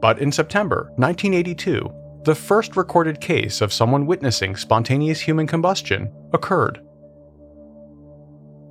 But 0.00 0.18
in 0.18 0.32
September 0.32 0.92
1982, 0.96 1.90
the 2.24 2.34
first 2.34 2.76
recorded 2.76 3.20
case 3.20 3.62
of 3.62 3.72
someone 3.72 4.06
witnessing 4.06 4.56
spontaneous 4.56 5.20
human 5.20 5.46
combustion 5.46 6.12
occurred. 6.34 6.82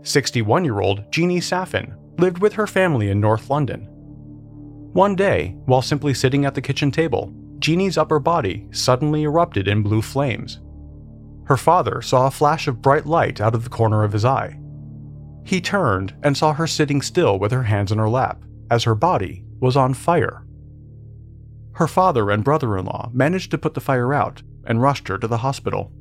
61 0.04 0.66
year 0.66 0.80
old 0.80 1.12
Jeannie 1.12 1.42
Saffin 1.42 1.96
lived 2.18 2.40
with 2.40 2.54
her 2.54 2.68
family 2.68 3.10
in 3.10 3.20
North 3.20 3.50
London. 3.50 3.88
One 4.94 5.16
day, 5.16 5.56
while 5.66 5.82
simply 5.82 6.14
sitting 6.14 6.46
at 6.46 6.56
the 6.56 6.62
kitchen 6.62 6.92
table, 6.92 7.34
Jeannie's 7.60 7.98
upper 7.98 8.20
body 8.20 8.68
suddenly 8.72 9.24
erupted 9.24 9.68
in 9.68 9.84
blue 9.84 10.02
flames. 10.02 10.60
Her 11.46 11.58
father 11.58 12.02
saw 12.02 12.28
a 12.28 12.32
flash 12.32 12.68
of 12.68 12.82
bright 12.82 13.06
light 13.06 13.42
out 13.42 13.56
of 13.56 13.64
the 13.64 13.70
corner 13.70 14.04
of 14.04 14.14
his 14.14 14.26
eye. 14.26 14.60
He 15.44 15.62
turned 15.62 16.14
and 16.24 16.38
saw 16.38 16.54
her 16.54 16.68
sitting 16.68 17.02
still 17.02 17.40
with 17.40 17.52
her 17.52 17.64
hands 17.64 17.92
in 17.92 17.98
her 17.98 18.10
lap, 18.10 18.44
as 18.70 18.84
her 18.84 18.96
body 18.96 19.44
was 19.60 19.76
on 19.76 19.94
fire. 19.94 20.46
Her 21.74 21.88
father 21.88 22.30
and 22.30 22.44
brother 22.44 22.78
in 22.78 22.86
law 22.86 23.10
managed 23.14 23.52
to 23.52 23.58
put 23.58 23.74
the 23.74 23.82
fire 23.82 24.14
out 24.14 24.44
and 24.66 24.82
rushed 24.82 25.08
her 25.08 25.18
to 25.18 25.28
the 25.28 25.38
hospital. 25.38 25.92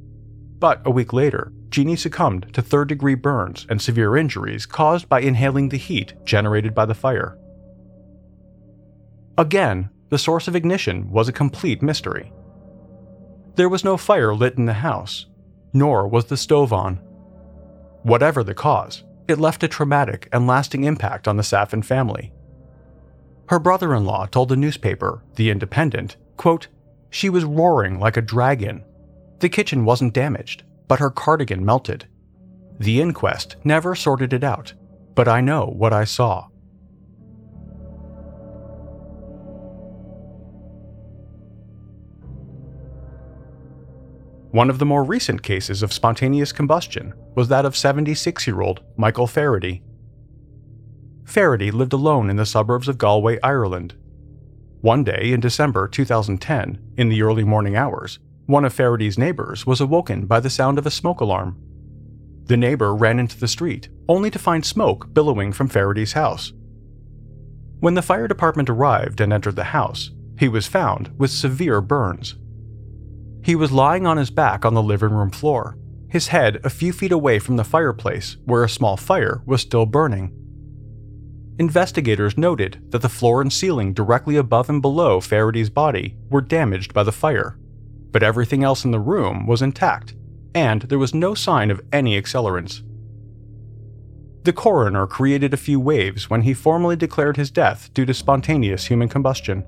But 0.59 0.83
a 0.85 0.90
week 0.90 1.12
later, 1.12 1.53
Jeannie 1.68 1.97
succumbed 1.97 2.53
to 2.55 2.62
third 2.62 2.88
degree 2.88 3.14
burns 3.14 3.66
and 3.68 3.81
severe 3.81 4.16
injuries 4.16 4.66
caused 4.66 5.09
by 5.09 5.21
inhaling 5.21 5.68
the 5.68 5.77
heat 5.77 6.14
generated 6.25 6.75
by 6.75 6.87
the 6.87 6.94
fire. 6.94 7.38
Again, 9.37 9.90
the 10.09 10.18
source 10.18 10.49
of 10.49 10.57
ignition 10.57 11.11
was 11.11 11.29
a 11.29 11.33
complete 11.33 11.83
mystery. 11.83 12.33
There 13.55 13.68
was 13.68 13.85
no 13.85 13.97
fire 13.97 14.35
lit 14.35 14.57
in 14.57 14.66
the 14.66 14.73
house, 14.73 15.27
nor 15.73 16.09
was 16.09 16.27
the 16.27 16.37
stove 16.37 16.73
on. 16.73 16.97
Whatever 18.03 18.42
the 18.42 18.55
cause, 18.55 19.05
it 19.29 19.38
left 19.38 19.62
a 19.62 19.68
traumatic 19.68 20.29
and 20.33 20.47
lasting 20.47 20.85
impact 20.85 21.29
on 21.29 21.37
the 21.37 21.42
Saffin 21.42 21.83
family. 21.83 22.33
Her 23.49 23.59
brother 23.59 23.94
in 23.94 24.05
law 24.05 24.27
told 24.27 24.49
the 24.49 24.57
newspaper, 24.57 25.23
The 25.37 25.51
Independent, 25.51 26.16
quote, 26.37 26.68
She 27.11 27.29
was 27.29 27.44
roaring 27.44 28.01
like 28.01 28.16
a 28.16 28.23
dragon. 28.23 28.85
The 29.40 29.48
kitchen 29.48 29.85
wasn't 29.85 30.14
damaged, 30.14 30.64
but 30.88 30.98
her 30.98 31.11
cardigan 31.11 31.64
melted. 31.64 32.09
The 32.81 33.01
inquest 33.01 33.57
never 33.64 33.94
sorted 33.94 34.33
it 34.33 34.42
out, 34.42 34.74
but 35.14 35.29
I 35.29 35.40
know 35.40 35.66
what 35.66 35.92
I 35.92 36.05
saw. 36.05 36.48
One 44.51 44.70
of 44.70 44.79
the 44.79 44.87
more 44.87 45.05
recent 45.05 45.42
cases 45.42 45.83
of 45.83 45.92
spontaneous 45.92 46.53
combustion 46.53 47.12
was 47.35 47.48
that 47.48 47.66
of 47.66 47.77
76 47.77 48.46
year 48.46 48.61
old 48.61 48.83
Michael 48.96 49.27
Faherty. 49.27 49.83
Faherty 51.24 51.70
lived 51.70 51.92
alone 51.92 52.31
in 52.31 52.37
the 52.37 52.46
suburbs 52.46 52.88
of 52.88 52.96
Galway, 52.96 53.38
Ireland. 53.42 53.94
One 54.81 55.05
day 55.05 55.33
in 55.33 55.40
December 55.40 55.87
2010, 55.87 56.94
in 56.96 57.09
the 57.09 57.22
early 57.22 57.44
morning 57.44 57.77
hours, 57.77 58.18
one 58.48 58.64
of 58.64 58.72
Faherty's 58.72 59.18
neighbors 59.18 59.66
was 59.66 59.78
awoken 59.78 60.24
by 60.24 60.40
the 60.40 60.48
sound 60.48 60.78
of 60.78 60.87
a 60.87 60.90
smoke 60.90 61.20
alarm. 61.20 61.54
The 62.44 62.56
neighbor 62.56 62.94
ran 62.94 63.18
into 63.18 63.38
the 63.38 63.46
street, 63.46 63.90
only 64.08 64.30
to 64.30 64.38
find 64.38 64.64
smoke 64.64 65.12
billowing 65.12 65.52
from 65.52 65.68
Faherty's 65.68 66.14
house. 66.14 66.54
When 67.80 67.92
the 67.92 68.00
fire 68.00 68.26
department 68.26 68.70
arrived 68.70 69.20
and 69.20 69.34
entered 69.34 69.56
the 69.56 69.64
house, 69.64 70.12
he 70.38 70.48
was 70.48 70.66
found 70.66 71.11
with 71.18 71.30
severe 71.30 71.82
burns. 71.82 72.37
He 73.44 73.54
was 73.54 73.70
lying 73.70 74.06
on 74.06 74.16
his 74.16 74.30
back 74.30 74.64
on 74.64 74.72
the 74.72 74.82
living 74.82 75.11
room 75.11 75.30
floor, 75.30 75.76
his 76.08 76.28
head 76.28 76.58
a 76.64 76.70
few 76.70 76.94
feet 76.94 77.12
away 77.12 77.38
from 77.38 77.56
the 77.56 77.64
fireplace 77.64 78.38
where 78.46 78.64
a 78.64 78.68
small 78.70 78.96
fire 78.96 79.42
was 79.44 79.61
still 79.61 79.84
burning. 79.84 80.32
Investigators 81.58 82.38
noted 82.38 82.80
that 82.92 83.02
the 83.02 83.11
floor 83.11 83.42
and 83.42 83.52
ceiling 83.52 83.92
directly 83.92 84.37
above 84.37 84.70
and 84.70 84.80
below 84.80 85.20
Faherty's 85.20 85.68
body 85.68 86.16
were 86.30 86.40
damaged 86.40 86.94
by 86.94 87.02
the 87.02 87.12
fire, 87.12 87.58
but 88.11 88.23
everything 88.23 88.64
else 88.64 88.85
in 88.85 88.90
the 88.90 89.01
room 89.01 89.47
was 89.47 89.62
intact, 89.62 90.14
and 90.55 90.83
there 90.83 90.99
was 90.99 91.14
no 91.14 91.35
sign 91.35 91.71
of 91.71 91.81
any 91.92 92.21
accelerants. 92.21 92.83
The 94.44 94.53
coroner 94.53 95.07
created 95.07 95.53
a 95.53 95.59
few 95.59 95.79
waves 95.79 96.31
when 96.31 96.42
he 96.42 96.55
formally 96.55 96.97
declared 96.97 97.37
his 97.37 97.51
death 97.51 97.92
due 97.92 98.07
to 98.07 98.14
spontaneous 98.14 98.87
human 98.87 99.09
combustion. 99.09 99.64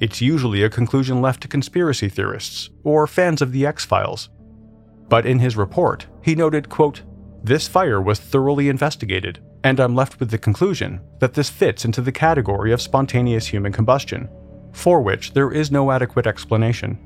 It's 0.00 0.20
usually 0.20 0.62
a 0.62 0.70
conclusion 0.70 1.20
left 1.20 1.42
to 1.42 1.48
conspiracy 1.48 2.08
theorists 2.08 2.70
or 2.82 3.06
fans 3.06 3.42
of 3.42 3.52
the 3.52 3.66
X 3.66 3.84
Files. 3.84 4.30
But 5.08 5.26
in 5.26 5.38
his 5.38 5.56
report, 5.56 6.06
he 6.22 6.34
noted, 6.34 6.68
quote, 6.68 7.02
This 7.44 7.68
fire 7.68 8.00
was 8.00 8.18
thoroughly 8.18 8.68
investigated, 8.68 9.40
and 9.62 9.78
I'm 9.78 9.94
left 9.94 10.18
with 10.18 10.30
the 10.30 10.38
conclusion 10.38 11.00
that 11.20 11.34
this 11.34 11.50
fits 11.50 11.84
into 11.84 12.00
the 12.00 12.10
category 12.10 12.72
of 12.72 12.80
spontaneous 12.80 13.46
human 13.46 13.72
combustion, 13.72 14.28
for 14.72 15.00
which 15.00 15.32
there 15.32 15.52
is 15.52 15.70
no 15.70 15.90
adequate 15.90 16.26
explanation. 16.26 16.98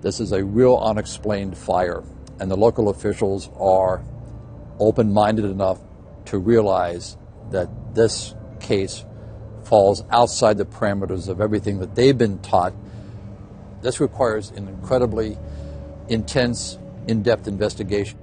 This 0.00 0.18
is 0.18 0.32
a 0.32 0.44
real 0.44 0.76
unexplained 0.76 1.56
fire, 1.56 2.02
and 2.38 2.50
the 2.50 2.56
local 2.56 2.88
officials 2.88 3.50
are 3.58 4.02
open 4.78 5.12
minded 5.12 5.44
enough 5.44 5.78
to 6.26 6.38
realize 6.38 7.16
that 7.50 7.68
this 7.94 8.34
case 8.60 9.04
falls 9.64 10.02
outside 10.10 10.56
the 10.56 10.64
parameters 10.64 11.28
of 11.28 11.40
everything 11.40 11.78
that 11.80 11.94
they've 11.94 12.16
been 12.16 12.38
taught. 12.38 12.72
This 13.82 14.00
requires 14.00 14.50
an 14.50 14.68
incredibly 14.68 15.38
intense, 16.08 16.78
in 17.06 17.22
depth 17.22 17.46
investigation. 17.46 18.18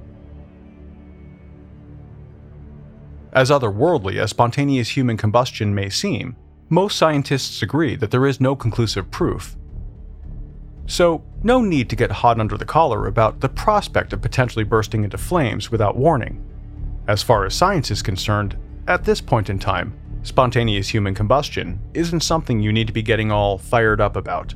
As 3.34 3.50
otherworldly 3.50 4.18
as 4.18 4.32
spontaneous 4.32 4.96
human 4.96 5.18
combustion 5.18 5.76
may 5.76 5.90
seem, 5.90 6.36
most 6.70 6.98
scientists 6.98 7.62
agree 7.62 7.96
that 7.96 8.12
there 8.12 8.26
is 8.26 8.42
no 8.42 8.56
conclusive 8.56 9.10
proof. 9.12 9.56
so 10.86 11.22
no 11.44 11.62
need 11.62 11.90
to 11.90 11.96
get 11.98 12.10
hot 12.12 12.40
under 12.40 12.58
the 12.58 12.66
collar 12.66 13.08
about 13.08 13.42
the 13.42 13.50
prospect 13.50 14.14
of 14.14 14.22
potentially 14.22 14.64
bursting 14.64 15.04
into 15.04 15.18
flames 15.18 15.70
without 15.70 15.98
warning. 15.98 16.44
As 17.08 17.22
far 17.22 17.46
as 17.46 17.54
science 17.54 17.92
is 17.92 18.02
concerned, 18.02 18.58
at 18.88 19.04
this 19.04 19.22
point 19.22 19.50
in 19.50 19.60
time, 19.60 19.94
spontaneous 20.24 20.88
human 20.88 21.14
combustion 21.14 21.80
isn't 21.94 22.22
something 22.22 22.62
you 22.62 22.72
need 22.72 22.88
to 22.88 22.94
be 22.94 23.02
getting 23.02 23.32
all 23.32 23.58
fired 23.58 24.00
up 24.02 24.16
about. 24.16 24.56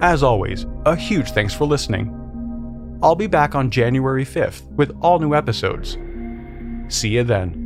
As 0.00 0.22
always, 0.22 0.66
a 0.84 0.94
huge 0.94 1.30
thanks 1.30 1.54
for 1.54 1.64
listening. 1.64 2.12
I'll 3.02 3.14
be 3.14 3.26
back 3.26 3.54
on 3.54 3.70
January 3.70 4.24
5th 4.24 4.66
with 4.72 4.94
all 5.00 5.18
new 5.18 5.34
episodes. 5.34 5.96
See 6.88 7.10
you 7.10 7.24
then. 7.24 7.65